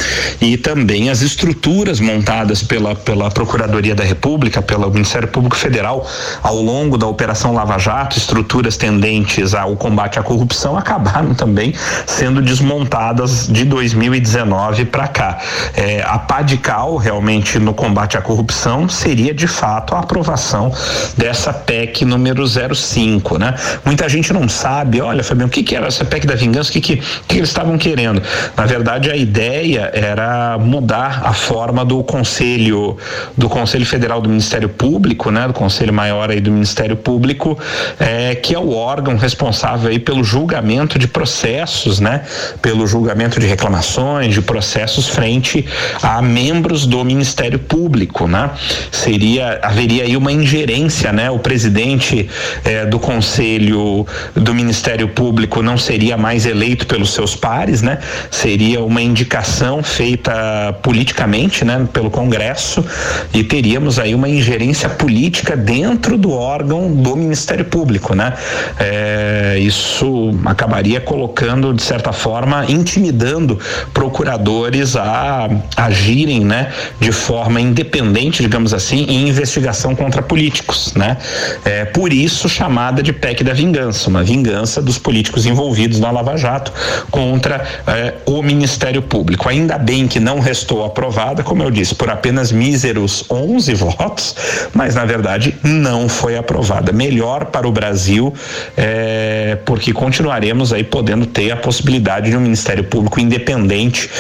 e 0.40 0.57
também 0.57 1.11
as 1.11 1.22
estruturas 1.22 2.01
montadas 2.01 2.62
pela, 2.62 2.94
pela 2.94 3.31
Procuradoria 3.31 3.94
da 3.94 4.05
República, 4.05 4.61
pelo 4.61 4.90
Ministério 4.90 5.29
Público 5.29 5.57
Federal, 5.57 6.07
ao 6.42 6.61
longo 6.61 6.99
da 6.99 7.07
Operação 7.07 7.53
Lava 7.53 7.79
Jato, 7.79 8.18
estruturas 8.18 8.77
tendentes 8.77 9.55
ao 9.55 9.77
combate 9.77 10.18
à 10.18 10.22
corrupção, 10.22 10.77
acabaram 10.77 11.35
também 11.35 11.75
sendo 12.07 12.26
desmontadas 12.35 13.47
de 13.49 13.65
2019 13.65 14.87
para 14.87 15.09
cá. 15.09 15.39
É, 15.75 16.03
a 16.03 16.19
PADCAL, 16.19 16.97
realmente, 16.97 17.59
no 17.59 17.75
combate 17.75 18.17
à 18.17 18.23
corrupção, 18.23 18.89
seria 18.89 19.33
de 19.33 19.47
fato 19.47 19.95
a 19.95 20.01
aprovação 20.01 20.73
dessa 21.17 21.53
PEC 21.53 22.05
número 22.05 22.45
05, 22.47 23.39
né? 23.39 23.55
Muita 23.85 24.09
gente 24.09 24.33
não 24.33 24.49
sabe, 24.49 25.01
olha, 25.01 25.23
Fabiano, 25.23 25.49
o 25.49 25.51
que, 25.51 25.62
que 25.62 25.75
era 25.75 25.87
essa 25.87 26.05
PEC 26.05 26.27
da 26.27 26.35
vingança, 26.35 26.71
o 26.71 26.73
que, 26.73 26.81
que, 26.81 26.97
que 27.27 27.37
eles 27.37 27.49
estavam 27.49 27.79
querendo? 27.79 28.23
Na 28.57 28.67
verdade, 28.67 29.11
a 29.11 29.17
ideia 29.17 29.91
era 29.93 30.59
mudar 30.59 31.23
a 31.25 31.33
forma 31.33 31.85
do 31.85 32.03
Conselho, 32.03 32.97
do 33.37 33.49
Conselho 33.49 33.87
Federal 33.87 34.21
do 34.21 34.29
Ministério 34.29 34.69
Público, 34.69 35.31
né? 35.31 35.47
Do 35.47 35.53
Conselho 35.53 35.93
Maior 35.93 36.31
aí 36.31 36.41
do 36.41 36.51
Ministério 36.51 36.97
Público, 36.97 37.59
é, 37.99 38.35
que 38.35 38.55
é 38.55 38.59
o 38.59 38.73
órgão 38.73 39.17
responsável 39.17 39.91
aí 39.91 39.99
pelo 39.99 40.23
julgamento 40.25 40.99
de 40.99 41.07
processos, 41.07 42.01
né? 42.01 42.15
Pelo 42.61 42.87
julgamento 42.87 43.38
de 43.40 43.46
reclamações, 43.46 44.35
de 44.35 44.42
processos 44.42 45.09
frente 45.09 45.66
a 46.02 46.20
membros 46.22 46.87
do 46.87 47.05
Ministério 47.05 47.59
Público, 47.59 48.26
né? 48.26 48.50
Seria 48.90 49.59
haveria 49.62 50.05
aí 50.05 50.16
uma 50.16 50.33
ingerência, 50.33 51.12
né? 51.12 51.31
O 51.31 51.38
presidente 51.38 52.29
eh, 52.64 52.87
do 52.87 52.98
Conselho 52.98 54.07
do 54.35 54.55
Ministério 54.55 55.09
Público 55.09 55.62
não 55.62 55.76
seria 55.76 56.16
mais 56.16 56.46
eleito 56.46 56.87
pelos 56.87 57.12
seus 57.12 57.35
pares, 57.35 57.83
né? 57.83 57.98
Seria 58.31 58.83
uma 58.83 59.00
indicação 59.00 59.83
feita 59.83 60.76
politicamente, 60.83 61.64
né? 61.64 61.87
Pelo 61.92 62.11
Congresso 62.11 62.85
e 63.33 63.42
teríamos 63.44 63.98
aí 63.98 64.14
uma 64.14 64.29
ingerência 64.29 64.88
política 64.88 65.57
dentro 65.57 66.16
do 66.16 66.33
órgão 66.33 66.92
do 66.92 67.16
Ministério 67.16 67.64
Público, 67.64 68.14
né? 68.14 68.33
Eh, 68.79 69.59
isso 69.61 70.38
acabaria 70.44 71.00
colocando 71.00 71.72
de 71.72 71.83
certa 71.83 72.06
forma 72.12 72.64
intimidando 72.69 73.59
procuradores 73.92 74.97
a 74.97 75.49
agirem, 75.77 76.45
né, 76.45 76.73
de 77.01 77.12
forma 77.12 77.61
independente, 77.61 78.42
digamos 78.42 78.73
assim, 78.73 79.05
em 79.09 79.29
investigação 79.29 79.95
contra 79.95 80.23
políticos, 80.23 80.92
né? 80.95 81.16
É 81.64 81.85
por 81.85 82.12
isso 82.12 82.49
chamada 82.49 83.03
de 83.03 83.12
PEC 83.12 83.42
da 83.42 83.53
vingança, 83.53 84.09
uma 84.09 84.23
vingança 84.23 84.81
dos 84.83 84.99
políticos 84.99 85.47
envolvidos 85.47 86.01
na 86.01 86.11
Lava 86.11 86.37
Jato 86.37 86.73
contra 87.11 87.64
é, 87.87 88.14
o 88.27 88.42
Ministério 88.42 89.03
Público. 89.03 89.49
Ainda 89.49 89.79
bem 89.79 90.07
que 90.07 90.21
não 90.21 90.40
restou 90.40 90.85
aprovada, 90.85 91.42
como 91.42 91.62
eu 91.62 91.71
disse, 91.71 91.95
por 91.95 92.11
apenas 92.11 92.53
míseros 92.53 93.25
11 93.31 93.75
votos, 93.75 94.37
mas 94.75 94.95
na 94.95 95.05
verdade 95.05 95.57
não 95.62 96.09
foi 96.09 96.37
aprovada. 96.37 96.92
Melhor 96.92 97.47
para 97.47 97.66
o 97.66 97.73
Brasil, 97.73 98.33
é, 98.77 99.59
porque 99.64 99.92
continuaremos 99.92 100.73
aí 100.73 100.85
podendo 100.85 101.27
ter 101.27 101.51
a 101.51 101.57
possibilidade 101.57 101.86
de 102.22 102.37
um 102.37 102.40
Ministério 102.40 102.85
Público 102.85 103.20
independente 103.20 104.11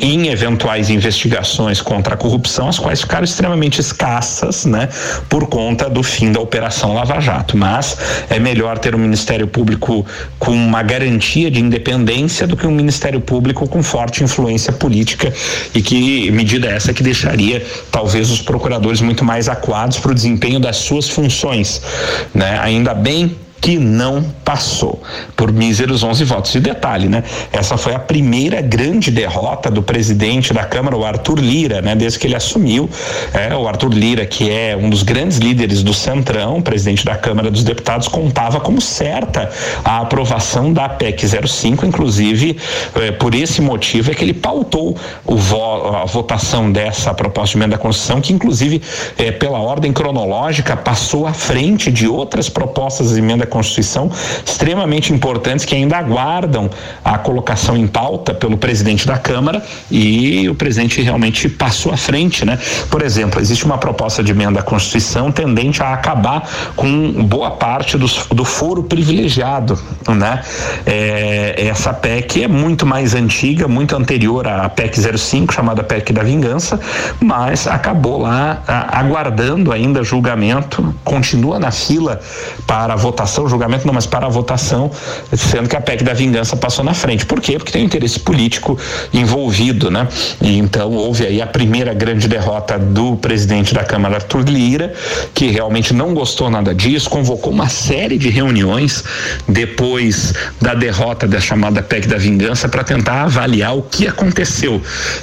em 0.00 0.28
eventuais 0.28 0.90
investigações 0.90 1.80
contra 1.80 2.14
a 2.14 2.16
corrupção, 2.16 2.68
as 2.68 2.78
quais 2.78 3.02
ficaram 3.02 3.24
extremamente 3.24 3.80
escassas, 3.80 4.64
né, 4.64 4.88
por 5.28 5.46
conta 5.46 5.88
do 5.88 6.02
fim 6.02 6.32
da 6.32 6.40
Operação 6.40 6.94
Lava 6.94 7.20
Jato. 7.20 7.56
Mas 7.56 7.96
é 8.30 8.38
melhor 8.38 8.78
ter 8.78 8.94
um 8.94 8.98
Ministério 8.98 9.46
Público 9.46 10.06
com 10.38 10.52
uma 10.52 10.82
garantia 10.82 11.50
de 11.50 11.60
independência 11.60 12.46
do 12.46 12.56
que 12.56 12.66
um 12.66 12.70
Ministério 12.70 13.20
Público 13.20 13.68
com 13.68 13.82
forte 13.82 14.24
influência 14.24 14.72
política 14.72 15.32
e 15.74 15.82
que 15.82 16.30
medida 16.30 16.68
essa 16.68 16.92
que 16.92 17.02
deixaria 17.02 17.64
talvez 17.90 18.30
os 18.30 18.40
procuradores 18.40 19.00
muito 19.00 19.24
mais 19.24 19.48
acuados 19.48 19.98
para 19.98 20.12
o 20.12 20.14
desempenho 20.14 20.58
das 20.58 20.76
suas 20.76 21.08
funções, 21.08 21.82
né? 22.34 22.58
Ainda 22.60 22.94
bem 22.94 23.36
que 23.62 23.78
não 23.78 24.24
passou 24.44 25.00
por 25.36 25.52
míseros 25.52 26.02
11 26.02 26.24
votos. 26.24 26.52
E 26.56 26.60
detalhe, 26.60 27.08
né? 27.08 27.22
Essa 27.52 27.76
foi 27.76 27.94
a 27.94 27.98
primeira 27.98 28.60
grande 28.60 29.08
derrota 29.08 29.70
do 29.70 29.84
presidente 29.84 30.52
da 30.52 30.64
Câmara, 30.64 30.96
o 30.96 31.04
Arthur 31.04 31.38
Lira, 31.38 31.80
né? 31.80 31.94
Desde 31.94 32.18
que 32.18 32.26
ele 32.26 32.34
assumiu, 32.34 32.90
é, 33.32 33.54
o 33.54 33.68
Arthur 33.68 33.94
Lira, 33.94 34.26
que 34.26 34.50
é 34.50 34.76
um 34.76 34.90
dos 34.90 35.04
grandes 35.04 35.38
líderes 35.38 35.84
do 35.84 35.94
Centrão, 35.94 36.60
presidente 36.60 37.04
da 37.04 37.14
Câmara 37.14 37.52
dos 37.52 37.62
Deputados, 37.62 38.08
contava 38.08 38.58
como 38.58 38.80
certa 38.80 39.48
a 39.84 40.00
aprovação 40.00 40.72
da 40.72 40.88
PEC 40.88 41.24
05, 41.46 41.86
inclusive 41.86 42.58
é, 42.96 43.12
por 43.12 43.32
esse 43.32 43.62
motivo 43.62 44.10
é 44.10 44.14
que 44.14 44.24
ele 44.24 44.34
pautou 44.34 44.96
vo 45.24 45.62
a 45.62 46.04
votação 46.04 46.72
dessa 46.72 47.14
proposta 47.14 47.52
de 47.52 47.58
emenda 47.58 47.76
da 47.76 47.82
Constituição, 47.82 48.20
que 48.20 48.32
inclusive 48.32 48.82
é, 49.16 49.30
pela 49.30 49.60
ordem 49.60 49.92
cronológica 49.92 50.76
passou 50.76 51.28
à 51.28 51.32
frente 51.32 51.92
de 51.92 52.08
outras 52.08 52.48
propostas 52.48 53.12
de 53.12 53.20
emenda 53.20 53.46
Constituição 53.52 54.10
extremamente 54.44 55.12
importantes 55.12 55.66
que 55.66 55.74
ainda 55.74 55.98
aguardam 55.98 56.70
a 57.04 57.18
colocação 57.18 57.76
em 57.76 57.86
pauta 57.86 58.32
pelo 58.32 58.56
presidente 58.56 59.06
da 59.06 59.18
Câmara 59.18 59.62
e 59.90 60.48
o 60.48 60.54
presidente 60.54 61.02
realmente 61.02 61.48
passou 61.48 61.92
à 61.92 61.96
frente, 61.96 62.44
né? 62.44 62.58
Por 62.90 63.02
exemplo, 63.02 63.40
existe 63.40 63.64
uma 63.64 63.76
proposta 63.76 64.22
de 64.22 64.32
emenda 64.32 64.60
à 64.60 64.62
Constituição 64.62 65.30
tendente 65.30 65.82
a 65.82 65.92
acabar 65.92 66.48
com 66.74 67.24
boa 67.24 67.50
parte 67.50 67.98
do, 67.98 68.06
do 68.34 68.44
foro 68.44 68.82
privilegiado, 68.82 69.78
né? 70.08 70.42
É, 70.86 71.66
essa 71.68 71.92
PEC 71.92 72.44
é 72.44 72.48
muito 72.48 72.86
mais 72.86 73.14
antiga, 73.14 73.68
muito 73.68 73.94
anterior 73.94 74.48
à 74.48 74.68
PEC 74.68 75.18
05, 75.18 75.52
chamada 75.52 75.82
PEC 75.82 76.12
da 76.12 76.22
Vingança, 76.22 76.80
mas 77.20 77.66
acabou 77.66 78.22
lá 78.22 78.62
a, 78.66 78.98
aguardando 79.00 79.72
ainda 79.72 80.02
julgamento, 80.02 80.94
continua 81.04 81.58
na 81.58 81.70
fila 81.70 82.20
para 82.66 82.96
votação 82.96 83.41
o 83.44 83.48
julgamento, 83.48 83.86
não, 83.86 83.94
mas 83.94 84.06
para 84.06 84.26
a 84.26 84.28
votação, 84.28 84.90
sendo 85.36 85.68
que 85.68 85.76
a 85.76 85.80
PEC 85.80 86.04
da 86.04 86.12
vingança 86.12 86.56
passou 86.56 86.84
na 86.84 86.94
frente. 86.94 87.26
Por 87.26 87.40
quê? 87.40 87.58
Porque 87.58 87.72
tem 87.72 87.82
um 87.82 87.86
interesse 87.86 88.20
político 88.20 88.78
envolvido, 89.12 89.90
né? 89.90 90.08
E 90.40 90.58
então 90.58 90.90
houve 90.92 91.26
aí 91.26 91.42
a 91.42 91.46
primeira 91.46 91.92
grande 91.94 92.28
derrota 92.28 92.78
do 92.78 93.16
presidente 93.16 93.74
da 93.74 93.84
Câmara, 93.84 94.16
Arthur 94.16 94.48
Lira, 94.48 94.92
que 95.34 95.48
realmente 95.48 95.92
não 95.92 96.14
gostou 96.14 96.50
nada 96.50 96.74
disso, 96.74 97.10
convocou 97.10 97.52
uma 97.52 97.68
série 97.68 98.16
de 98.16 98.28
reuniões 98.28 99.04
depois 99.48 100.32
da 100.60 100.74
derrota 100.74 101.26
da 101.26 101.40
chamada 101.40 101.82
PEC 101.82 102.06
da 102.06 102.16
vingança 102.16 102.68
para 102.68 102.84
tentar 102.84 103.22
avaliar 103.24 103.76
o 103.76 103.82
que 103.82 104.06
aconteceu, 104.06 104.80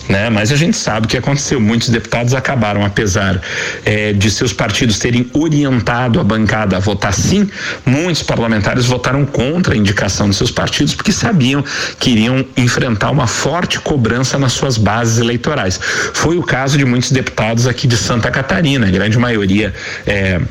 né? 0.07 0.29
Mas 0.29 0.51
a 0.51 0.55
gente 0.55 0.75
sabe 0.75 1.05
o 1.05 1.09
que 1.09 1.17
aconteceu. 1.17 1.59
Muitos 1.59 1.89
deputados 1.89 2.33
acabaram, 2.33 2.83
apesar 2.85 3.41
eh, 3.85 4.13
de 4.13 4.29
seus 4.31 4.53
partidos 4.53 4.99
terem 4.99 5.29
orientado 5.33 6.19
a 6.19 6.23
bancada 6.23 6.77
a 6.77 6.79
votar 6.79 7.13
sim, 7.13 7.49
muitos 7.85 8.08
muitos 8.09 8.23
parlamentares 8.23 8.87
votaram 8.87 9.23
contra 9.23 9.75
a 9.75 9.77
indicação 9.77 10.27
de 10.27 10.35
seus 10.35 10.49
partidos 10.49 10.95
porque 10.95 11.11
sabiam 11.11 11.63
que 11.99 12.09
iriam 12.09 12.43
enfrentar 12.57 13.11
uma 13.11 13.27
forte 13.27 13.79
cobrança 13.79 14.39
nas 14.39 14.53
suas 14.53 14.77
bases 14.79 15.19
eleitorais. 15.19 15.79
Foi 16.13 16.35
o 16.35 16.41
caso 16.41 16.75
de 16.75 16.85
muitos 16.85 17.11
deputados 17.11 17.67
aqui 17.67 17.85
de 17.85 17.95
Santa 17.95 18.31
Catarina, 18.31 18.87
a 18.87 18.89
grande 18.89 19.19
maioria 19.19 19.73
é, 20.07 20.41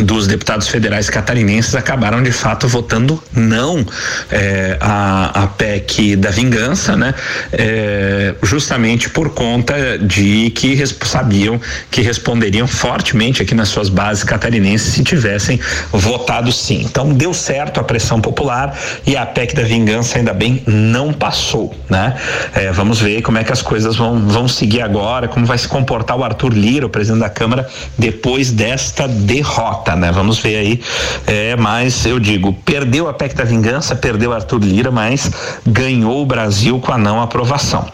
dos 0.00 0.26
deputados 0.26 0.68
federais 0.68 1.10
catarinenses 1.10 1.74
acabaram 1.74 2.22
de 2.22 2.32
fato 2.32 2.66
votando 2.66 3.22
não 3.32 3.84
é, 4.30 4.76
a, 4.80 5.42
a 5.42 5.46
PEC 5.46 6.16
da 6.16 6.30
vingança, 6.30 6.96
né? 6.96 7.14
É, 7.52 8.34
justamente 8.42 9.10
por 9.10 9.30
conta 9.30 9.98
de 9.98 10.50
que 10.50 10.82
sabiam 11.04 11.60
que 11.90 12.00
responderiam 12.00 12.66
fortemente 12.66 13.42
aqui 13.42 13.54
nas 13.54 13.68
suas 13.68 13.88
bases 13.88 14.24
catarinenses 14.24 14.94
se 14.94 15.04
tivessem 15.04 15.60
votado 15.92 16.50
sim. 16.50 16.82
Então 16.82 17.12
deu 17.12 17.34
certo 17.34 17.80
a 17.80 17.84
pressão 17.84 18.20
popular 18.20 18.76
e 19.06 19.16
a 19.16 19.26
PEC 19.26 19.54
da 19.54 19.62
vingança 19.62 20.18
ainda 20.18 20.32
bem 20.32 20.62
não 20.66 21.12
passou, 21.12 21.74
né? 21.88 22.16
É, 22.54 22.72
vamos 22.72 23.00
ver 23.00 23.22
como 23.22 23.38
é 23.38 23.44
que 23.44 23.52
as 23.52 23.62
coisas 23.62 23.96
vão, 23.96 24.26
vão 24.28 24.48
seguir 24.48 24.80
agora, 24.80 25.28
como 25.28 25.44
vai 25.44 25.58
se 25.58 25.68
comportar 25.68 26.16
o 26.16 26.24
Arthur 26.24 26.52
Lira, 26.52 26.86
o 26.86 26.88
presidente 26.88 27.20
da 27.20 27.30
Câmara, 27.30 27.68
depois 27.98 28.50
desta 28.50 29.06
derrota 29.06 29.81
né? 29.96 30.12
Vamos 30.12 30.38
ver 30.38 30.56
aí. 30.56 30.80
É, 31.26 31.56
mas 31.56 32.06
eu 32.06 32.18
digo, 32.18 32.52
perdeu 32.64 33.08
a 33.08 33.12
PEC 33.12 33.34
da 33.34 33.44
vingança, 33.44 33.94
perdeu 33.94 34.32
Arthur 34.32 34.62
Lira, 34.62 34.90
mas 34.90 35.30
ganhou 35.66 36.22
o 36.22 36.26
Brasil 36.26 36.78
com 36.78 36.92
a 36.92 36.98
não 36.98 37.20
aprovação. 37.20 37.86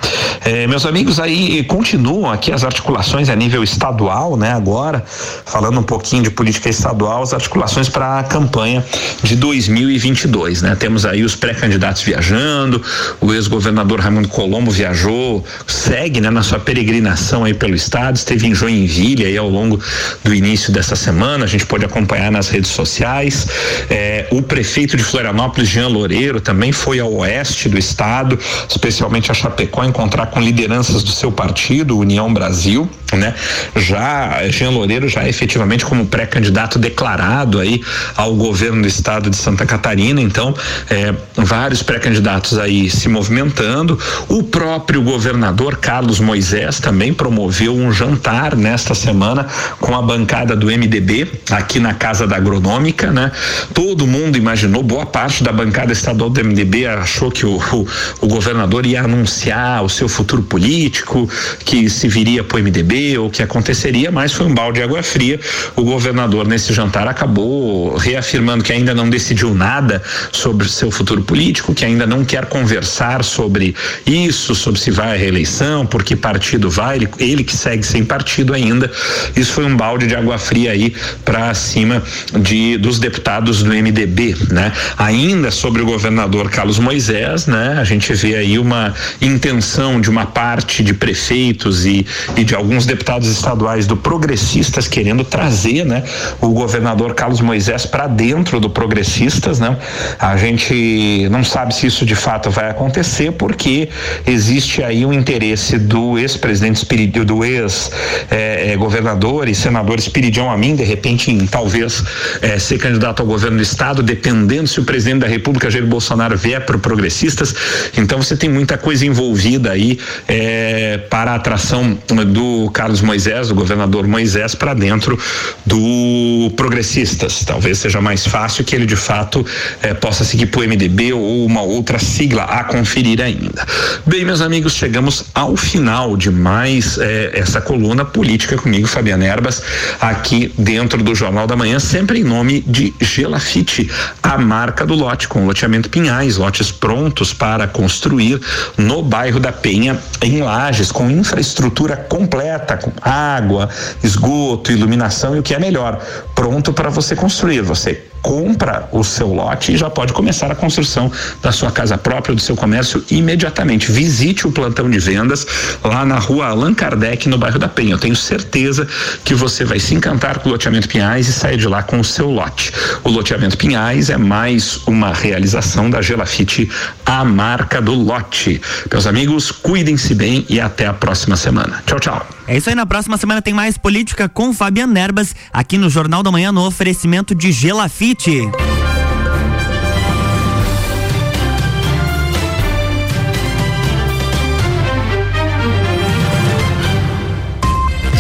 É, 0.44 0.66
meus 0.66 0.86
amigos, 0.86 1.18
aí 1.18 1.64
continuam 1.64 2.30
aqui 2.30 2.52
as 2.52 2.64
articulações 2.64 3.28
a 3.28 3.34
nível 3.34 3.62
estadual, 3.62 4.36
né? 4.36 4.52
Agora, 4.52 5.02
falando 5.44 5.80
um 5.80 5.82
pouquinho 5.82 6.22
de 6.22 6.30
política 6.30 6.68
estadual, 6.68 7.22
as 7.22 7.32
articulações 7.32 7.88
para 7.88 8.20
a 8.20 8.22
campanha 8.22 8.84
de 9.22 9.34
2022, 9.36 10.62
né? 10.62 10.76
Temos 10.76 11.04
aí 11.04 11.24
os 11.24 11.34
pré-candidatos 11.34 12.02
viajando, 12.02 12.82
o 13.20 13.32
ex-governador 13.32 14.00
Raimundo 14.00 14.28
Colombo 14.28 14.70
viajou, 14.70 15.44
segue, 15.66 16.20
né, 16.20 16.30
na 16.30 16.42
sua 16.42 16.58
peregrinação 16.58 17.44
aí 17.44 17.54
pelo 17.54 17.74
estado, 17.74 18.16
esteve 18.16 18.46
em 18.46 18.54
Joinville 18.54 19.24
aí 19.24 19.36
ao 19.36 19.48
longo 19.48 19.80
do 20.22 20.34
início 20.34 20.72
dessa 20.72 20.96
semana, 20.96 21.44
a 21.44 21.48
gente 21.48 21.66
pode 21.66 21.77
acompanhar 21.84 22.30
nas 22.30 22.48
redes 22.48 22.70
sociais. 22.70 23.46
É, 23.90 24.26
o 24.30 24.42
prefeito 24.42 24.96
de 24.96 25.02
Florianópolis, 25.02 25.68
Jean 25.68 25.88
Loureiro, 25.88 26.40
também 26.40 26.72
foi 26.72 27.00
ao 27.00 27.12
oeste 27.14 27.68
do 27.68 27.78
estado, 27.78 28.38
especialmente 28.68 29.30
a 29.30 29.34
Chapecó, 29.34 29.84
encontrar 29.84 30.26
com 30.26 30.40
lideranças 30.40 31.02
do 31.02 31.10
seu 31.10 31.30
partido, 31.30 31.98
União 31.98 32.32
Brasil, 32.32 32.88
né? 33.16 33.34
Já 33.76 34.48
Jean 34.48 34.70
Loureiro 34.70 35.08
já 35.08 35.24
é 35.24 35.28
efetivamente 35.28 35.84
como 35.84 36.06
pré-candidato 36.06 36.78
declarado 36.78 37.58
aí 37.58 37.82
ao 38.16 38.34
governo 38.34 38.82
do 38.82 38.88
estado 38.88 39.30
de 39.30 39.36
Santa 39.36 39.64
Catarina, 39.64 40.20
então 40.20 40.54
é, 40.90 41.14
vários 41.36 41.82
pré-candidatos 41.82 42.58
aí 42.58 42.90
se 42.90 43.08
movimentando. 43.08 43.98
O 44.28 44.42
próprio 44.42 45.02
governador 45.02 45.76
Carlos 45.76 46.20
Moisés 46.20 46.80
também 46.80 47.12
promoveu 47.12 47.74
um 47.74 47.92
jantar 47.92 48.56
nesta 48.56 48.94
semana 48.94 49.46
com 49.80 49.94
a 49.94 50.02
bancada 50.02 50.54
do 50.54 50.66
MDB 50.66 51.28
aqui 51.50 51.67
na 51.78 51.92
Casa 51.92 52.26
da 52.26 52.36
Agronômica, 52.36 53.10
né? 53.10 53.30
Todo 53.74 54.06
mundo 54.06 54.38
imaginou, 54.38 54.82
boa 54.82 55.04
parte 55.04 55.42
da 55.44 55.52
bancada 55.52 55.92
estadual 55.92 56.30
do 56.30 56.44
MDB 56.44 56.86
achou 56.86 57.30
que 57.30 57.44
o, 57.44 57.58
o, 57.58 57.86
o 58.22 58.26
governador 58.26 58.86
ia 58.86 59.02
anunciar 59.02 59.84
o 59.84 59.88
seu 59.88 60.08
futuro 60.08 60.42
político, 60.42 61.28
que 61.64 61.90
se 61.90 62.08
viria 62.08 62.42
para 62.42 62.58
o 62.58 62.62
MDB 62.62 63.18
ou 63.18 63.28
que 63.28 63.42
aconteceria, 63.42 64.10
mas 64.10 64.32
foi 64.32 64.46
um 64.46 64.54
balde 64.54 64.78
de 64.78 64.84
água 64.84 65.02
fria. 65.02 65.38
O 65.76 65.82
governador 65.82 66.46
nesse 66.46 66.72
jantar 66.72 67.06
acabou 67.06 67.96
reafirmando 67.96 68.64
que 68.64 68.72
ainda 68.72 68.94
não 68.94 69.10
decidiu 69.10 69.54
nada 69.54 70.02
sobre 70.32 70.68
seu 70.68 70.90
futuro 70.90 71.22
político, 71.22 71.74
que 71.74 71.84
ainda 71.84 72.06
não 72.06 72.24
quer 72.24 72.46
conversar 72.46 73.24
sobre 73.24 73.74
isso, 74.06 74.54
sobre 74.54 74.80
se 74.80 74.90
vai 74.90 75.14
à 75.14 75.16
reeleição, 75.16 75.84
por 75.84 76.02
que 76.02 76.14
partido 76.14 76.70
vai, 76.70 76.96
ele, 76.96 77.08
ele 77.18 77.44
que 77.44 77.56
segue 77.56 77.84
sem 77.84 78.04
partido 78.04 78.54
ainda. 78.54 78.90
Isso 79.36 79.52
foi 79.52 79.64
um 79.64 79.76
balde 79.76 80.06
de 80.06 80.14
água 80.14 80.38
fria 80.38 80.72
aí 80.72 80.94
para 81.24 81.47
cima 81.54 82.02
de 82.40 82.76
dos 82.76 82.98
deputados 82.98 83.62
do 83.62 83.70
MDB, 83.70 84.36
né? 84.50 84.72
Ainda 84.96 85.50
sobre 85.50 85.82
o 85.82 85.86
governador 85.86 86.50
Carlos 86.50 86.78
Moisés, 86.78 87.46
né? 87.46 87.76
A 87.78 87.84
gente 87.84 88.12
vê 88.14 88.36
aí 88.36 88.58
uma 88.58 88.94
intenção 89.20 90.00
de 90.00 90.10
uma 90.10 90.26
parte 90.26 90.82
de 90.82 90.94
prefeitos 90.94 91.86
e, 91.86 92.06
e 92.36 92.44
de 92.44 92.54
alguns 92.54 92.86
deputados 92.86 93.28
estaduais 93.28 93.86
do 93.86 93.96
progressistas 93.96 94.88
querendo 94.88 95.24
trazer, 95.24 95.84
né, 95.84 96.02
o 96.40 96.48
governador 96.48 97.14
Carlos 97.14 97.40
Moisés 97.40 97.86
para 97.86 98.06
dentro 98.06 98.60
do 98.60 98.70
progressistas, 98.70 99.60
né? 99.60 99.76
A 100.18 100.36
gente 100.36 101.28
não 101.30 101.44
sabe 101.44 101.74
se 101.74 101.86
isso 101.86 102.04
de 102.04 102.14
fato 102.14 102.50
vai 102.50 102.70
acontecer 102.70 103.32
porque 103.32 103.88
existe 104.26 104.82
aí 104.82 105.04
um 105.04 105.12
interesse 105.12 105.78
do 105.78 106.18
ex-presidente 106.18 106.86
do 107.24 107.44
ex-governador 107.44 109.44
eh, 109.44 109.48
eh, 109.48 109.52
e 109.52 109.54
senador 109.54 109.98
Espiridião 109.98 110.50
Amin, 110.50 110.74
de 110.74 110.84
repente 110.84 111.30
talvez 111.46 112.02
eh, 112.42 112.58
ser 112.58 112.78
candidato 112.78 113.20
ao 113.20 113.26
governo 113.26 113.56
do 113.56 113.62
estado, 113.62 114.02
dependendo 114.02 114.68
se 114.68 114.80
o 114.80 114.84
presidente 114.84 115.20
da 115.20 115.26
República 115.26 115.70
Jair 115.70 115.86
Bolsonaro 115.86 116.36
vier 116.36 116.64
para 116.64 116.78
progressistas. 116.78 117.54
Então 117.96 118.22
você 118.22 118.36
tem 118.36 118.48
muita 118.48 118.76
coisa 118.76 119.06
envolvida 119.06 119.70
aí 119.70 119.98
eh, 120.26 121.00
para 121.08 121.32
a 121.32 121.34
atração 121.36 121.98
do 122.26 122.70
Carlos 122.72 123.00
Moisés, 123.00 123.48
do 123.48 123.54
governador 123.54 124.06
Moisés, 124.06 124.54
para 124.54 124.74
dentro 124.74 125.18
do 125.64 126.52
progressistas. 126.56 127.44
Talvez 127.44 127.78
seja 127.78 128.00
mais 128.00 128.26
fácil 128.26 128.64
que 128.64 128.74
ele 128.74 128.86
de 128.86 128.96
fato 128.96 129.46
eh, 129.82 129.94
possa 129.94 130.24
seguir 130.24 130.46
para 130.46 130.60
o 130.60 130.64
MDB 130.64 131.12
ou 131.12 131.46
uma 131.46 131.62
outra 131.62 131.98
sigla 131.98 132.42
a 132.42 132.64
conferir 132.64 133.20
ainda. 133.20 133.66
Bem, 134.04 134.24
meus 134.24 134.40
amigos, 134.40 134.74
chegamos 134.74 135.24
ao 135.34 135.56
final 135.56 136.16
de 136.16 136.30
mais 136.30 136.98
essa 137.32 137.60
coluna 137.60 138.04
política 138.04 138.56
comigo, 138.56 138.86
Fabiana 138.86 139.24
Erbas, 139.24 139.62
aqui 140.00 140.52
dentro 140.58 141.02
do 141.02 141.14
Jornal 141.14 141.27
da 141.46 141.56
Manhã, 141.56 141.78
sempre 141.78 142.20
em 142.20 142.24
nome 142.24 142.60
de 142.66 142.94
Gelafite, 143.00 143.90
a 144.22 144.38
marca 144.38 144.86
do 144.86 144.94
lote, 144.94 145.28
com 145.28 145.46
loteamento 145.46 145.90
Pinhais, 145.90 146.36
lotes 146.36 146.70
prontos 146.70 147.32
para 147.32 147.66
construir 147.66 148.40
no 148.76 149.02
bairro 149.02 149.38
da 149.38 149.52
Penha, 149.52 149.98
em 150.22 150.42
Lages, 150.42 150.90
com 150.90 151.10
infraestrutura 151.10 151.96
completa, 151.96 152.76
com 152.76 152.92
água, 153.02 153.68
esgoto, 154.02 154.72
iluminação 154.72 155.36
e 155.36 155.38
o 155.38 155.42
que 155.42 155.54
é 155.54 155.58
melhor, 155.58 156.00
pronto 156.34 156.72
para 156.72 156.88
você 156.88 157.14
construir. 157.14 157.60
Você 157.62 158.07
compra 158.22 158.88
o 158.92 159.02
seu 159.04 159.28
lote 159.28 159.72
e 159.72 159.76
já 159.76 159.88
pode 159.88 160.12
começar 160.12 160.50
a 160.50 160.54
construção 160.54 161.10
da 161.42 161.52
sua 161.52 161.70
casa 161.70 161.96
própria, 161.96 162.34
do 162.34 162.40
seu 162.40 162.56
comércio 162.56 163.04
imediatamente. 163.10 163.90
Visite 163.90 164.46
o 164.46 164.52
plantão 164.52 164.88
de 164.90 164.98
vendas 164.98 165.46
lá 165.82 166.04
na 166.04 166.18
rua 166.18 166.46
Allan 166.48 166.74
Kardec, 166.74 167.28
no 167.28 167.38
bairro 167.38 167.58
da 167.58 167.68
Penha. 167.68 167.94
Eu 167.94 167.98
tenho 167.98 168.16
certeza 168.16 168.86
que 169.24 169.34
você 169.34 169.64
vai 169.64 169.78
se 169.78 169.94
encantar 169.94 170.38
com 170.38 170.48
o 170.48 170.52
loteamento 170.52 170.88
Pinhais 170.88 171.28
e 171.28 171.32
sair 171.32 171.56
de 171.56 171.68
lá 171.68 171.82
com 171.82 172.00
o 172.00 172.04
seu 172.04 172.30
lote. 172.30 172.72
O 173.04 173.10
loteamento 173.10 173.56
Pinhais 173.56 174.10
é 174.10 174.16
mais 174.16 174.80
uma 174.86 175.12
realização 175.12 175.90
da 175.90 176.02
Gelafite, 176.02 176.70
a 177.04 177.24
marca 177.24 177.80
do 177.80 177.94
lote. 177.94 178.60
Meus 178.90 179.06
amigos, 179.06 179.50
cuidem-se 179.50 180.14
bem 180.14 180.44
e 180.48 180.60
até 180.60 180.86
a 180.86 180.94
próxima 180.94 181.36
semana. 181.36 181.82
Tchau, 181.86 182.00
tchau. 182.00 182.37
É 182.48 182.56
isso 182.56 182.70
aí, 182.70 182.74
na 182.74 182.86
próxima 182.86 183.18
semana 183.18 183.42
tem 183.42 183.52
mais 183.52 183.76
política 183.76 184.26
com 184.26 184.54
Fabiano 184.54 184.90
Nerbas 184.90 185.36
aqui 185.52 185.76
no 185.76 185.90
Jornal 185.90 186.22
da 186.22 186.32
Manhã 186.32 186.50
no 186.50 186.66
oferecimento 186.66 187.34
de 187.34 187.52
Gelafite 187.52 188.50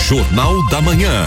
Jornal 0.08 0.66
da 0.68 0.80
Manhã. 0.80 1.26